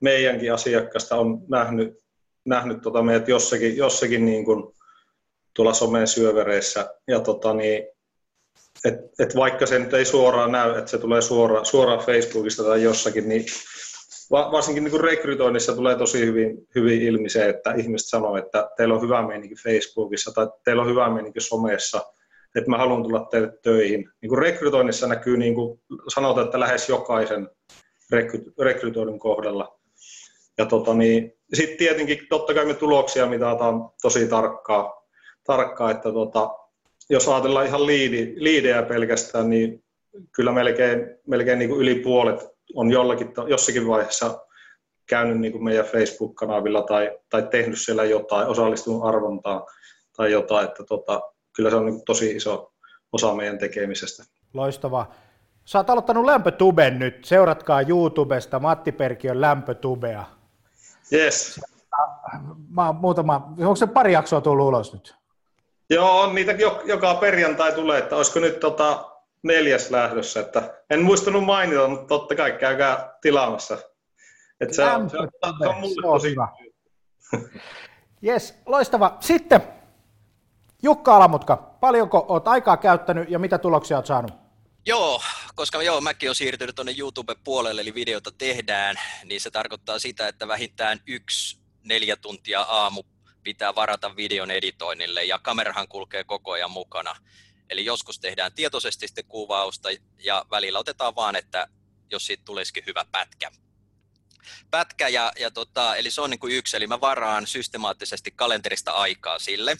[0.00, 1.98] meidänkin asiakkaista on nähnyt,
[2.44, 4.74] nähnyt tota meidät jossakin, jossakin niin kuin
[5.54, 6.94] tuolla somen syövereissä.
[7.08, 7.86] Ja tota niin,
[8.84, 12.82] et, et vaikka se nyt ei suoraan näy, että se tulee suora, suoraan Facebookista tai
[12.82, 13.46] jossakin, niin
[14.30, 19.02] varsinkin niin rekrytoinnissa tulee tosi hyvin, hyvin ilmi se, että ihmiset sanoo, että teillä on
[19.02, 22.00] hyvä meininki Facebookissa tai teillä on hyvä meininki somessa,
[22.54, 24.10] että mä haluan tulla teille töihin.
[24.22, 27.48] Niin kuin rekrytoinnissa näkyy, niin kuin sanotaan, että lähes jokaisen
[28.10, 29.78] rekry, rekrytoinnin kohdalla.
[30.58, 35.02] Ja tota niin, sitten tietenkin totta kai me tuloksia mitataan tosi tarkkaa,
[35.44, 36.50] tarkkaa että tota,
[37.10, 39.84] jos ajatellaan ihan liidi, liidejä pelkästään, niin
[40.32, 44.46] kyllä melkein, melkein niin kuin yli puolet on jollakin, jossakin vaiheessa
[45.06, 49.62] käynyt niin kuin meidän Facebook-kanavilla tai, tai tehnyt siellä jotain, osallistunut arvontaan
[50.16, 51.20] tai jotain, että tota,
[51.56, 52.72] kyllä se on niin tosi iso
[53.12, 54.24] osa meidän tekemisestä.
[54.54, 55.14] Loistavaa.
[55.64, 57.24] Sä oot aloittanut lämpötuben nyt.
[57.24, 60.24] Seuratkaa YouTubesta Matti Perkiön lämpötubea.
[61.12, 61.60] Yes.
[62.70, 65.14] Mä muutama, onko se pari jaksoa tullut ulos nyt?
[65.90, 66.52] Joo, on niitä
[66.84, 69.13] joka perjantai tulee, että olisiko nyt tota
[69.44, 73.78] neljäs lähdössä, että en muistanut mainita, mutta totta kai käykää tilaamassa.
[74.60, 75.28] Että se, on, se, on,
[75.62, 76.48] se on mulle tosi hyvä.
[78.26, 79.16] Yes, loistava.
[79.20, 79.60] Sitten
[80.82, 84.30] Jukka Alamutka, paljonko olet aikaa käyttänyt ja mitä tuloksia olet saanut?
[84.86, 85.22] Joo,
[85.54, 90.48] koska joo, mäkin olen siirtynyt tuonne YouTube-puolelle, eli videota tehdään, niin se tarkoittaa sitä, että
[90.48, 93.02] vähintään yksi neljä tuntia aamu
[93.42, 97.16] pitää varata videon editoinnille, ja kamerahan kulkee koko ajan mukana.
[97.70, 99.88] Eli joskus tehdään tietoisesti sitten kuvausta,
[100.18, 101.68] ja välillä otetaan vaan, että
[102.10, 103.50] jos siitä tulisikin hyvä pätkä.
[104.70, 108.90] Pätkä, ja, ja tota, eli se on niin kuin yksi, eli mä varaan systemaattisesti kalenterista
[108.90, 109.76] aikaa sille.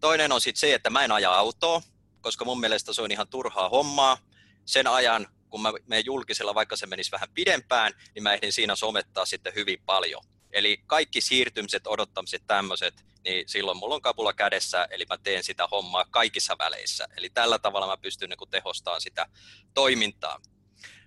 [0.00, 1.82] Toinen on sitten se, että mä en aja autoa,
[2.20, 4.18] koska mun mielestä se on ihan turhaa hommaa.
[4.66, 8.76] Sen ajan, kun mä menen julkisella, vaikka se menisi vähän pidempään, niin mä ehdin siinä
[8.76, 10.24] somettaa sitten hyvin paljon.
[10.52, 15.68] Eli kaikki siirtymiset, odottamiset, tämmöiset, niin silloin mulla on kapula kädessä, eli mä teen sitä
[15.70, 17.08] hommaa kaikissa väleissä.
[17.16, 19.26] Eli tällä tavalla mä pystyn niin tehostamaan sitä
[19.74, 20.40] toimintaa.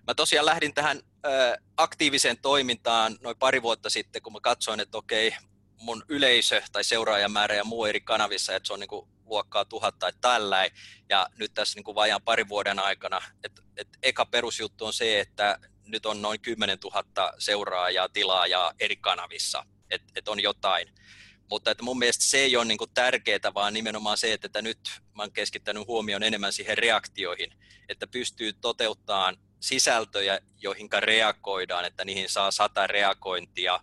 [0.08, 4.98] Mä tosiaan lähdin tähän ö, aktiiviseen toimintaan noin pari vuotta sitten, kun mä katsoin, että
[4.98, 5.36] okei,
[5.80, 10.00] mun yleisö tai seuraajamäärä ja muu eri kanavissa, että se on niin kuin luokkaa tuhat
[10.00, 10.70] tai tällä.
[11.10, 15.20] Ja nyt tässä niin kuin vajaan parin vuoden aikana, että, että eka perusjuttu on se,
[15.20, 20.88] että nyt on noin 10 000 seuraajaa, tilaajaa eri kanavissa, että, että on jotain.
[21.50, 24.80] Mutta että mun mielestä se ei ole niin tärkeää, vaan nimenomaan se, että, nyt
[25.14, 27.54] mä oon keskittänyt huomioon enemmän siihen reaktioihin,
[27.90, 33.80] että pystyy toteuttamaan sisältöjä, joihin reagoidaan, että niihin saa sata reagointia,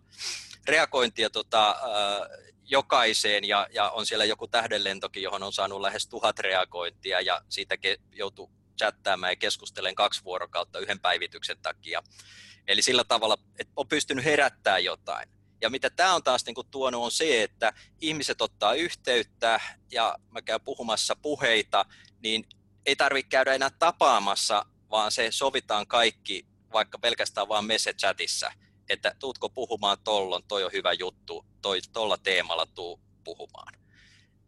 [0.66, 1.76] reagointia tota,
[2.64, 7.74] jokaiseen ja, ja on siellä joku tähdenlentokin, johon on saanut lähes tuhat reagointia ja siitä
[7.74, 12.02] ke- joutuu chattaamaan ja keskustelemaan kaksi vuorokautta yhden päivityksen takia.
[12.66, 15.28] Eli sillä tavalla, että on pystynyt herättää jotain.
[15.60, 19.60] Ja mitä tämä on taas niin kuin tuonut on se, että ihmiset ottaa yhteyttä
[19.92, 21.84] ja mä käyn puhumassa puheita,
[22.22, 22.44] niin
[22.86, 28.52] ei tarvitse käydä enää tapaamassa, vaan se sovitaan kaikki vaikka pelkästään vaan message-chatissa,
[28.88, 33.74] että tuutko puhumaan tollon, toi on hyvä juttu, toi, tolla teemalla tuu puhumaan.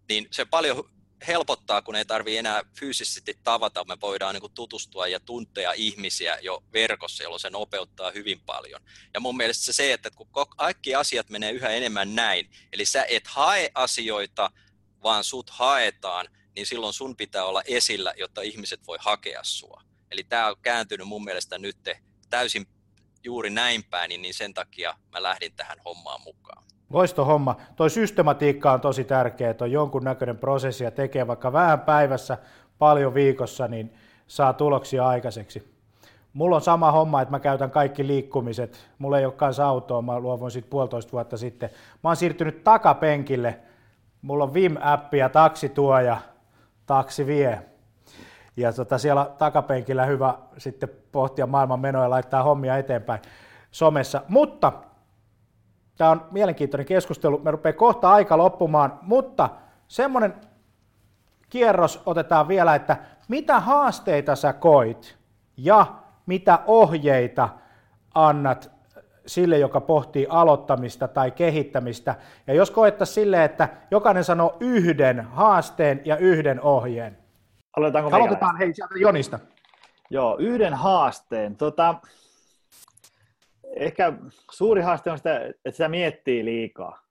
[0.08, 0.90] Niin se paljon
[1.26, 6.64] helpottaa, kun ei tarvitse enää fyysisesti tavata, me voidaan niin tutustua ja tuntea ihmisiä jo
[6.72, 8.80] verkossa, jolloin se nopeuttaa hyvin paljon.
[9.14, 13.04] Ja mun mielestä se, se että kun kaikki asiat menee yhä enemmän näin, eli sä
[13.08, 14.50] et hae asioita,
[15.02, 19.82] vaan sut haetaan, niin silloin sun pitää olla esillä, jotta ihmiset voi hakea sua.
[20.10, 21.76] Eli tämä on kääntynyt mun mielestä nyt
[22.30, 22.66] täysin
[23.24, 26.64] juuri näin päin, niin, niin sen takia mä lähdin tähän hommaan mukaan.
[26.92, 27.56] Loisto homma.
[27.76, 32.38] Toi systematiikka on tosi tärkeä, että on jonkunnäköinen prosessi ja tekee vaikka vähän päivässä,
[32.78, 33.94] paljon viikossa, niin
[34.26, 35.72] saa tuloksia aikaiseksi.
[36.32, 38.90] Mulla on sama homma, että mä käytän kaikki liikkumiset.
[38.98, 41.70] Mulla ei ole kanssa autoa, mä luovuin siitä puolitoista vuotta sitten.
[42.04, 43.58] Mä oon siirtynyt takapenkille.
[44.22, 46.16] Mulla on Vim-appi ja taksi tuo ja
[46.86, 47.62] taksi vie.
[48.56, 53.20] Ja tota, siellä takapenkillä hyvä sitten pohtia maailman menoja ja laittaa hommia eteenpäin
[53.70, 54.22] somessa.
[54.28, 54.72] Mutta
[55.96, 57.38] Tämä on mielenkiintoinen keskustelu.
[57.38, 59.50] Me rupeaa kohta aika loppumaan, mutta
[59.88, 60.34] semmoinen
[61.50, 62.96] kierros otetaan vielä, että
[63.28, 65.16] mitä haasteita sä koit
[65.56, 65.86] ja
[66.26, 67.48] mitä ohjeita
[68.14, 68.70] annat
[69.26, 72.14] sille, joka pohtii aloittamista tai kehittämistä.
[72.46, 77.18] Ja jos koettaa sille, että jokainen sanoo yhden haasteen ja yhden ohjeen.
[77.76, 79.38] Aloitetaanko Aloitetaan hei sieltä Jonista.
[80.10, 81.56] Joo, yhden haasteen.
[81.56, 81.94] Tota,
[83.76, 84.12] ehkä
[84.50, 87.02] suuri haaste on sitä, että sitä miettii liikaa.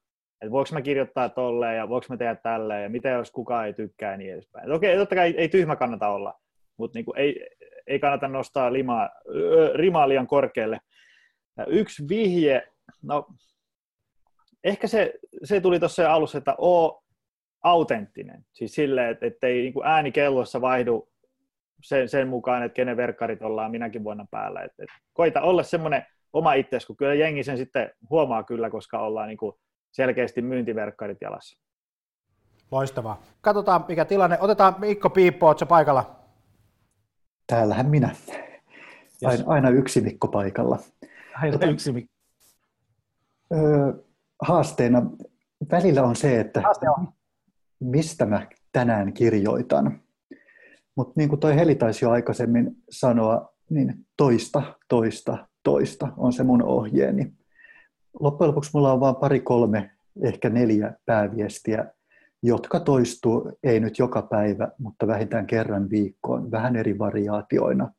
[0.41, 3.73] Että voiko mä kirjoittaa tolleen ja voiko mä tehdä tälleen ja mitä jos kukaan ei
[3.73, 4.65] tykkää ja niin edespäin.
[4.65, 6.33] Et okei, totta kai ei, tyhmä kannata olla,
[6.77, 7.49] mutta niin ei,
[7.87, 9.09] ei kannata nostaa limaa,
[9.75, 10.79] rimaa liian korkealle.
[11.57, 12.67] Ja yksi vihje,
[13.03, 13.27] no
[14.63, 17.03] ehkä se, se tuli tuossa alussa, että oo
[17.63, 18.45] autenttinen.
[18.53, 21.09] Siis silleen, että, että ei niin ääni kellossa vaihdu
[21.83, 24.61] sen, sen mukaan, että kenen verkkarit ollaan minäkin vuonna päällä.
[24.61, 28.99] Et, et koita olla semmoinen oma itsesi, kun kyllä jengi sen sitten huomaa kyllä, koska
[28.99, 29.53] ollaan niin kuin
[29.91, 31.61] selkeästi myyntiverkkarit jalassa.
[32.71, 33.21] Loistavaa.
[33.41, 34.37] Katsotaan, mikä tilanne.
[34.41, 36.15] Otetaan Mikko Piippo, oletko paikalla?
[37.47, 38.15] Täällähän minä.
[39.25, 40.79] Aina, aina yksi Mikko paikalla.
[41.35, 42.13] Aina tota, yksi Mikko.
[43.53, 43.93] Öö,
[44.41, 45.01] haasteena
[45.71, 46.61] välillä on se, että
[46.97, 47.07] on.
[47.79, 50.01] mistä mä tänään kirjoitan.
[50.95, 56.43] Mutta niin kuin toi Heli taisi jo aikaisemmin sanoa, niin toista, toista, toista on se
[56.43, 57.33] mun ohjeeni.
[58.19, 59.91] Loppujen lopuksi mulla on vain pari, kolme,
[60.23, 61.85] ehkä neljä pääviestiä,
[62.43, 67.91] jotka toistuu, ei nyt joka päivä, mutta vähintään kerran viikkoon, vähän eri variaatioina,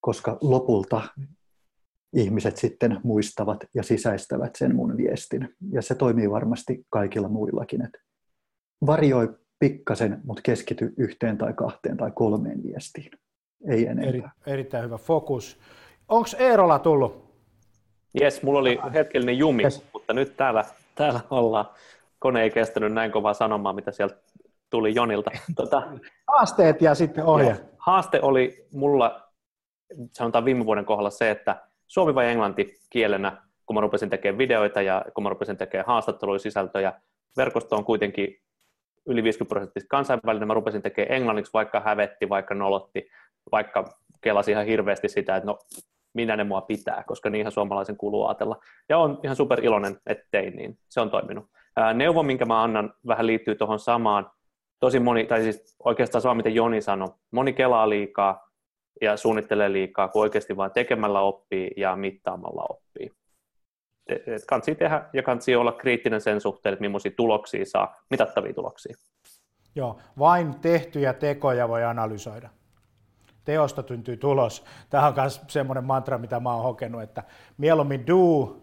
[0.00, 1.02] koska lopulta
[2.12, 5.48] ihmiset sitten muistavat ja sisäistävät sen mun viestin.
[5.72, 7.82] Ja se toimii varmasti kaikilla muillakin.
[7.82, 7.98] Et
[8.86, 13.10] varioi pikkasen, mutta keskity yhteen tai kahteen tai kolmeen viestiin.
[13.68, 14.08] Ei enempää.
[14.08, 15.60] Eri, erittäin hyvä fokus.
[16.10, 17.30] Onko Eerola tullut?
[18.20, 19.84] Jes, mulla oli hetkellinen jumi, yes.
[19.92, 21.66] mutta nyt täällä, täällä ollaan.
[22.18, 24.16] Kone ei kestänyt näin kovaa sanomaa, mitä sieltä
[24.70, 25.30] tuli Jonilta.
[25.56, 25.82] Tota...
[26.26, 27.56] Haasteet ja sitten ohje.
[27.78, 29.28] haaste oli mulla,
[30.12, 34.82] sanotaan viime vuoden kohdalla se, että suomi vai englanti kielenä, kun mä rupesin tekemään videoita
[34.82, 36.92] ja kun mä rupesin tekemään haastatteluja sisältöjä.
[37.36, 38.40] Verkosto on kuitenkin
[39.06, 43.10] yli 50 prosenttisesti kansainvälinen, mä rupesin tekemään englanniksi, vaikka hävetti, vaikka nolotti,
[43.52, 43.84] vaikka
[44.20, 45.58] kelasi ihan hirveästi sitä, että no
[46.14, 48.56] minä ne mua pitää, koska niinhän suomalaisen kuuluu ajatella.
[48.88, 50.78] Ja on ihan super iloinen, että tein niin.
[50.88, 51.44] Se on toiminut.
[51.94, 54.30] Neuvo, minkä mä annan, vähän liittyy tuohon samaan.
[54.80, 57.08] Tosi moni, tai siis oikeastaan sama, mitä Joni sanoi.
[57.30, 58.50] Moni kelaa liikaa
[59.00, 63.10] ja suunnittelee liikaa, kun oikeasti vain tekemällä oppii ja mittaamalla oppii.
[64.08, 68.94] Et kansi tehdä ja kansi olla kriittinen sen suhteen, että millaisia tuloksia saa, mitattavia tuloksia.
[69.74, 72.48] Joo, vain tehtyjä tekoja voi analysoida
[73.44, 74.64] teosta syntyy tulos.
[74.90, 77.22] Tämä on myös semmoinen mantra, mitä mä oon hokenut, että
[77.58, 78.56] mieluummin do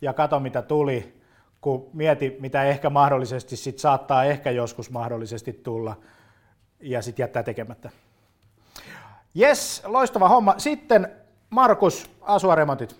[0.00, 1.22] ja kato mitä tuli,
[1.60, 5.96] kun mieti, mitä ehkä mahdollisesti sit saattaa ehkä joskus mahdollisesti tulla
[6.80, 7.90] ja sitten jättää tekemättä.
[9.40, 10.54] Yes, loistava homma.
[10.58, 11.08] Sitten
[11.50, 12.96] Markus, Asuaremontit.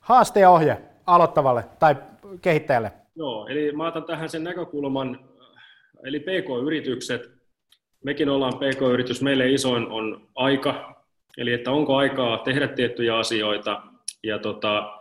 [0.00, 1.96] Haaste ja ohje aloittavalle tai
[2.42, 2.92] kehittäjälle.
[3.14, 5.20] Joo, eli mä otan tähän sen näkökulman,
[6.02, 7.39] eli PK-yritykset
[8.04, 11.04] mekin ollaan PK-yritys, meille isoin on aika,
[11.38, 13.82] eli että onko aikaa tehdä tiettyjä asioita.
[14.22, 15.00] Ja tota,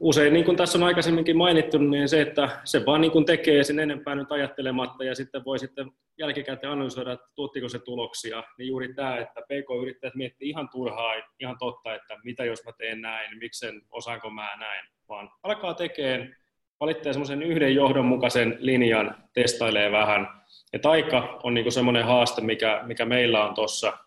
[0.00, 3.64] usein, niin kuin tässä on aikaisemminkin mainittu, niin se, että se vaan niin kuin tekee
[3.64, 8.68] sen enempää nyt ajattelematta ja sitten voi sitten jälkikäteen analysoida, että tuottiko se tuloksia, niin
[8.68, 13.38] juuri tämä, että PK-yrittäjät miettii ihan turhaa, ihan totta, että mitä jos mä teen näin,
[13.38, 16.36] miksen osaanko mä näin, vaan alkaa tekemään,
[16.80, 20.28] valitsee semmoisen yhden johdonmukaisen linjan, testailee vähän,
[20.72, 23.98] et aika on niinku semmoinen haaste, mikä, mikä meillä on tuossa.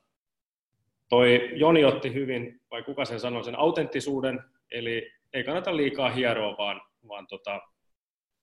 [1.09, 6.57] Toi Joni otti hyvin, vai kuka sen sanoi, sen autenttisuuden, eli ei kannata liikaa hieroa,
[6.57, 7.62] vaan, vaan tota,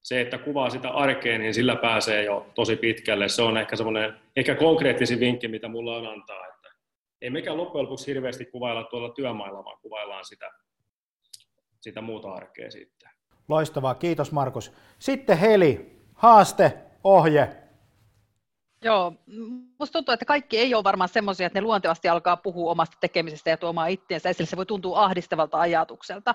[0.03, 3.29] se, että kuvaa sitä arkea, niin sillä pääsee jo tosi pitkälle.
[3.29, 6.69] Se on ehkä semmoinen, ehkä konkreettisin vinkki, mitä mulla on antaa, että
[7.21, 10.51] ei mekään loppujen lopuksi hirveästi kuvailla tuolla työmailla, vaan kuvaillaan sitä,
[11.81, 13.11] sitä muuta arkea sitten.
[13.49, 14.73] Loistavaa, kiitos Markus.
[14.99, 16.73] Sitten Heli, haaste,
[17.05, 17.57] ohje,
[18.83, 19.13] Joo,
[19.79, 23.51] musta tuntuu, että kaikki ei ole varmaan semmoisia, että ne luontevasti alkaa puhua omasta tekemisestä
[23.51, 24.49] ja tuomaan itseensä esille.
[24.49, 26.35] Se voi tuntua ahdistavalta ajatukselta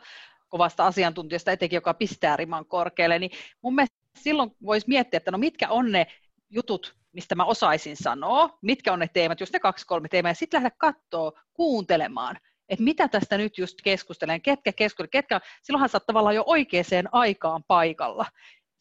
[0.50, 3.20] kovasta asiantuntijasta, etenkin joka pistää riman korkealle.
[3.20, 3.32] Niin
[3.62, 6.08] mun mielestä silloin voisi miettiä, että no mitkä on ne
[6.50, 10.36] jutut, mistä mä osaisin sanoa, mitkä on ne teemat, just ne kaksi, kolme teemaa, ja
[10.36, 12.38] sitten lähdeä katsoa, kuuntelemaan,
[12.70, 17.10] että mitä tästä nyt just keskustelen, ketkä keskustelen, ketkä, silloinhan sä oot tavallaan jo oikeaan
[17.12, 18.26] aikaan paikalla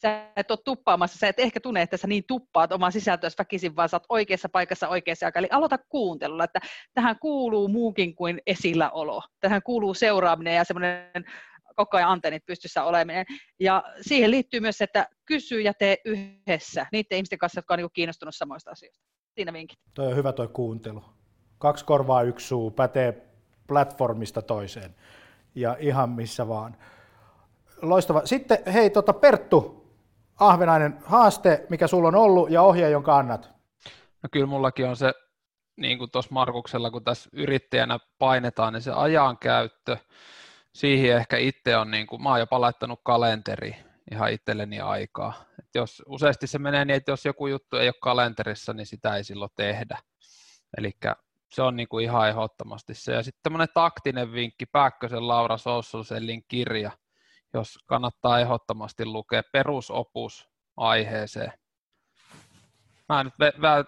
[0.02, 3.76] sä et ole tuppaamassa, sä et ehkä tunne, että sä niin tuppaat oman sisältöäsi väkisin,
[3.76, 5.44] vaan sä oot oikeassa paikassa oikeassa aikaan.
[5.44, 6.60] Eli aloita kuuntelulla, että
[6.94, 9.22] tähän kuuluu muukin kuin esilläolo.
[9.40, 11.24] Tähän kuuluu seuraaminen ja semmoinen
[11.76, 13.26] koko ajan antennit pystyssä oleminen.
[13.60, 17.78] Ja siihen liittyy myös se, että kysy ja tee yhdessä niiden ihmisten kanssa, jotka on
[17.78, 19.04] niin kiinnostunut samoista asioista.
[19.34, 19.78] Siinä vinkit.
[19.94, 21.04] Toi on hyvä toi kuuntelu.
[21.58, 23.26] Kaksi korvaa, yksi suu, pätee
[23.66, 24.94] platformista toiseen
[25.54, 26.76] ja ihan missä vaan.
[27.82, 28.22] Loistava.
[28.24, 29.81] Sitten hei, tota Perttu,
[30.40, 33.50] Ahvenainen, haaste, mikä sulla on ollut ja ohje, jonka annat?
[34.22, 35.12] No kyllä mullakin on se,
[35.76, 39.96] niin kuin tuossa Markuksella, kun tässä yrittäjänä painetaan, niin se ajankäyttö,
[40.74, 43.76] siihen ehkä itse on, niin kuin, mä oon jopa laittanut kalenteri
[44.12, 45.44] ihan itselleni aikaa.
[45.58, 49.16] Et jos, useasti se menee niin, että jos joku juttu ei ole kalenterissa, niin sitä
[49.16, 49.98] ei silloin tehdä.
[50.78, 50.92] Eli
[51.52, 53.12] se on niin kuin ihan ehdottomasti se.
[53.12, 56.90] Ja sitten tämmöinen taktinen vinkki, Pääkkösen Laura Sosselsellin kirja,
[57.54, 61.52] jos kannattaa ehdottomasti lukea perusopus aiheeseen.
[63.08, 63.34] Mä nyt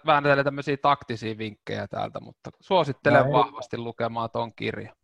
[0.05, 4.95] väännetelen tämmöisiä taktisia vinkkejä täältä, mutta suosittelen no, vahvasti lukemaan tuon kirjan.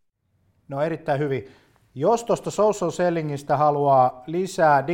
[0.68, 1.52] No erittäin hyvin.
[1.96, 4.88] Jos tuosta social sellingistä haluaa lisää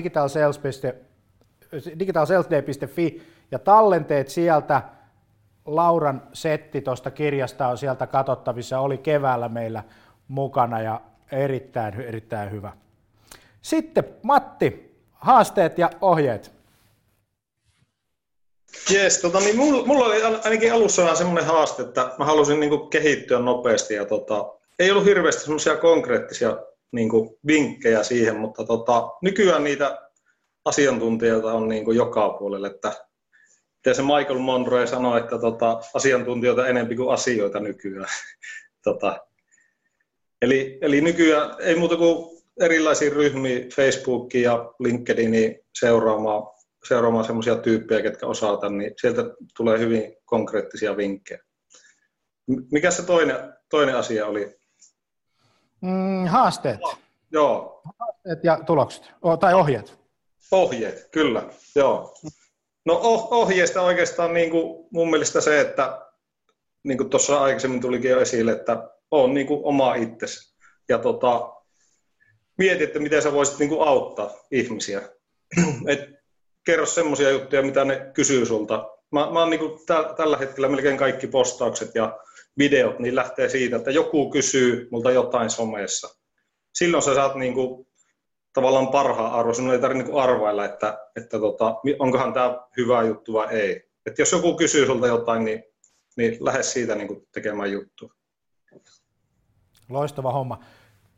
[1.99, 4.81] digitalsales.fi ja tallenteet sieltä,
[5.65, 9.83] Lauran setti tuosta kirjasta on sieltä katsottavissa, oli keväällä meillä
[10.27, 11.01] mukana ja
[11.31, 12.73] erittäin, erittäin hyvä.
[13.67, 16.51] Sitten Matti, haasteet ja ohjeet.
[18.89, 22.89] Jees, tota, niin mulla, mulla oli ainakin alussa vähän semmoinen haaste, että mä halusin niin
[22.89, 26.57] kehittyä nopeasti ja tota, ei ollut hirveästi semmoisia konkreettisia
[26.91, 27.09] niin
[27.47, 30.09] vinkkejä siihen, mutta tota, nykyään niitä
[30.65, 32.93] asiantuntijoita on niin joka puolelle, että
[33.75, 38.09] miten se Michael Monroe sanoi, että tota, asiantuntijoita enemmän kuin asioita nykyään.
[38.83, 39.19] tota,
[40.41, 46.43] eli, eli nykyään ei muuta kuin erilaisia ryhmiä Facebookiin ja LinkedIniin seuraamaan,
[46.87, 49.21] seuraamaan semmoisia tyyppejä, ketkä osaavat, niin sieltä
[49.57, 51.39] tulee hyvin konkreettisia vinkkejä.
[52.71, 54.57] Mikä se toinen, toinen asia oli?
[55.81, 56.79] Mm, haasteet.
[57.31, 57.81] Joo.
[57.99, 59.99] Haasteet ja tulokset, o, tai ohjeet.
[60.51, 61.43] Ohjeet, kyllä,
[61.75, 62.13] joo.
[62.85, 66.07] No oh, ohjeesta oikeastaan niin kuin mun mielestä se, että
[66.83, 70.57] niin kuin tuossa aikaisemmin tulikin jo esille, että on niin kuin oma itsesi.
[70.89, 71.56] Ja tota,
[72.57, 75.01] mieti, että miten sä voisit niin kuin auttaa ihmisiä.
[75.87, 76.17] Et
[76.65, 78.89] kerro semmoisia juttuja, mitä ne kysyy sulta.
[79.11, 82.19] Mä, mä oon niin kuin täl, tällä hetkellä melkein kaikki postaukset ja
[82.57, 86.09] videot, niin lähtee siitä, että joku kysyy multa jotain somessa.
[86.73, 87.87] Silloin sä saat niin kuin,
[88.53, 89.53] tavallaan parhaan arvo.
[89.53, 93.89] Sinun ei tarvitse niin arvailla, että, että tota, onkohan tämä hyvä juttu vai ei.
[94.05, 95.63] Et jos joku kysyy sulta jotain, niin,
[96.17, 98.11] niin lähde siitä niin kuin tekemään juttu.
[99.89, 100.63] Loistava homma.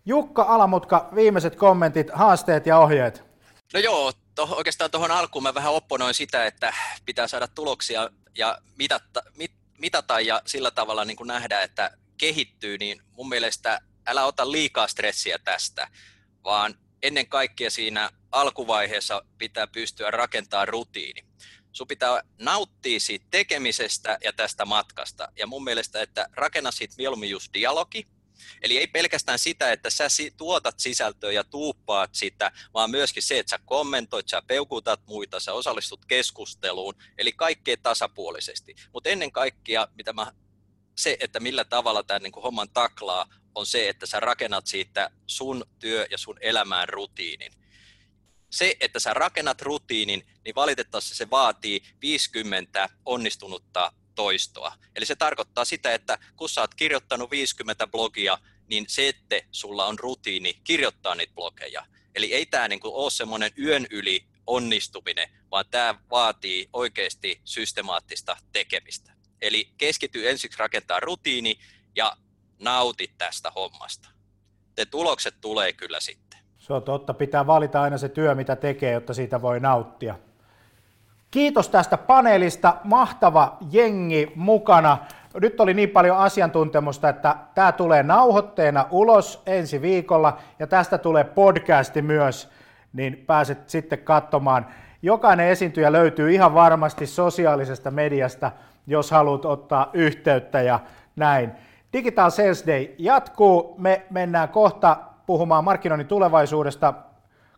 [0.10, 3.24] Jukka Alamutka, viimeiset kommentit, haasteet ja ohjeet.
[3.74, 6.74] No joo, to, oikeastaan tuohon alkuun mä vähän opponoin sitä, että
[7.06, 12.78] pitää saada tuloksia ja mitata, mit, mitata ja sillä tavalla niin kuin nähdä, että kehittyy,
[12.78, 15.88] niin mun mielestä älä ota liikaa stressiä tästä,
[16.44, 21.22] vaan ennen kaikkea siinä alkuvaiheessa pitää pystyä rakentamaan rutiini.
[21.72, 25.32] Sun pitää nauttia siitä tekemisestä ja tästä matkasta.
[25.36, 28.08] Ja mun mielestä, että rakenna siitä mieluummin just dialogi,
[28.62, 33.50] Eli ei pelkästään sitä, että sä tuotat sisältöä ja tuuppaat sitä, vaan myöskin se, että
[33.50, 38.76] sä kommentoit, sä peukutat muita, sä osallistut keskusteluun, eli kaikkea tasapuolisesti.
[38.94, 40.32] Mutta ennen kaikkea, mitä mä,
[40.98, 43.26] se, että millä tavalla tämä niin homman taklaa,
[43.56, 47.52] on se, että sä rakennat siitä sun työ ja sun elämään rutiinin.
[48.50, 54.74] Se, että sä rakennat rutiinin, niin valitettavasti se vaatii 50 onnistunutta toistoa.
[54.96, 58.38] Eli se tarkoittaa sitä, että kun sä oot kirjoittanut 50 blogia,
[58.70, 61.86] niin se, että sulla on rutiini kirjoittaa niitä blogeja.
[62.16, 69.12] Eli ei tämä niinku ole semmoinen yön yli onnistuminen, vaan tämä vaatii oikeasti systemaattista tekemistä.
[69.42, 71.60] Eli keskity ensiksi rakentaa rutiini
[71.96, 72.18] ja
[72.60, 74.10] nauti tästä hommasta.
[74.76, 76.40] Te tulokset tulee kyllä sitten.
[76.58, 80.20] Se on totta, pitää valita aina se työ, mitä tekee, jotta siitä voi nauttia.
[81.32, 84.98] Kiitos tästä paneelista, mahtava jengi mukana.
[85.42, 91.24] Nyt oli niin paljon asiantuntemusta, että tämä tulee nauhoitteena ulos ensi viikolla ja tästä tulee
[91.24, 92.50] podcasti myös,
[92.94, 94.66] niin pääset sitten katsomaan.
[95.02, 98.52] Jokainen esiintyjä löytyy ihan varmasti sosiaalisesta mediasta,
[98.88, 100.80] jos haluat ottaa yhteyttä ja
[101.16, 101.52] näin.
[101.94, 103.76] Digital Sales Day jatkuu.
[103.78, 106.94] Me mennään kohta puhumaan markkinoinnin tulevaisuudesta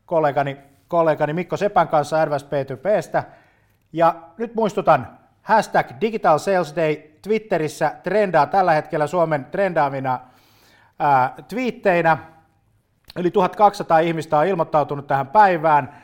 [0.05, 0.57] kollegani,
[0.87, 3.23] kollegani Mikko Sepän kanssa RVS P2Pstä.
[3.93, 5.07] Ja nyt muistutan,
[5.41, 10.19] hashtag Digital Sales Day Twitterissä trendaa tällä hetkellä Suomen trendaavina
[10.99, 12.17] ää, twiitteinä.
[13.19, 15.95] Yli 1200 ihmistä on ilmoittautunut tähän päivään.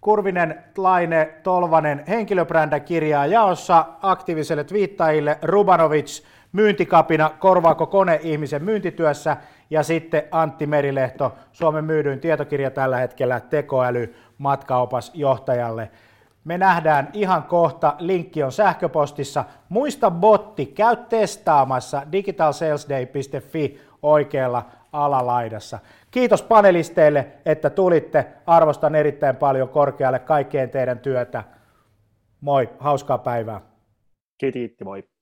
[0.00, 6.22] Kurvinen, Laine, Tolvanen, henkilöbrändäkirjaa jaossa aktiiviselle twiittajille, Rubanovic,
[6.52, 9.36] myyntikapina, korvaako kone ihmisen myyntityössä,
[9.70, 15.90] ja sitten Antti Merilehto, Suomen myydyin tietokirja tällä hetkellä, tekoäly, matkaopas johtajalle.
[16.46, 19.44] Me nähdään ihan kohta, linkki on sähköpostissa.
[19.68, 25.78] Muista botti, käy testaamassa digitalsalesday.fi oikealla alalaidassa.
[26.10, 28.26] Kiitos panelisteille, että tulitte.
[28.46, 31.44] Arvostan erittäin paljon korkealle kaikkeen teidän työtä.
[32.40, 33.60] Moi, hauskaa päivää.
[34.38, 35.15] Kiitti, moi.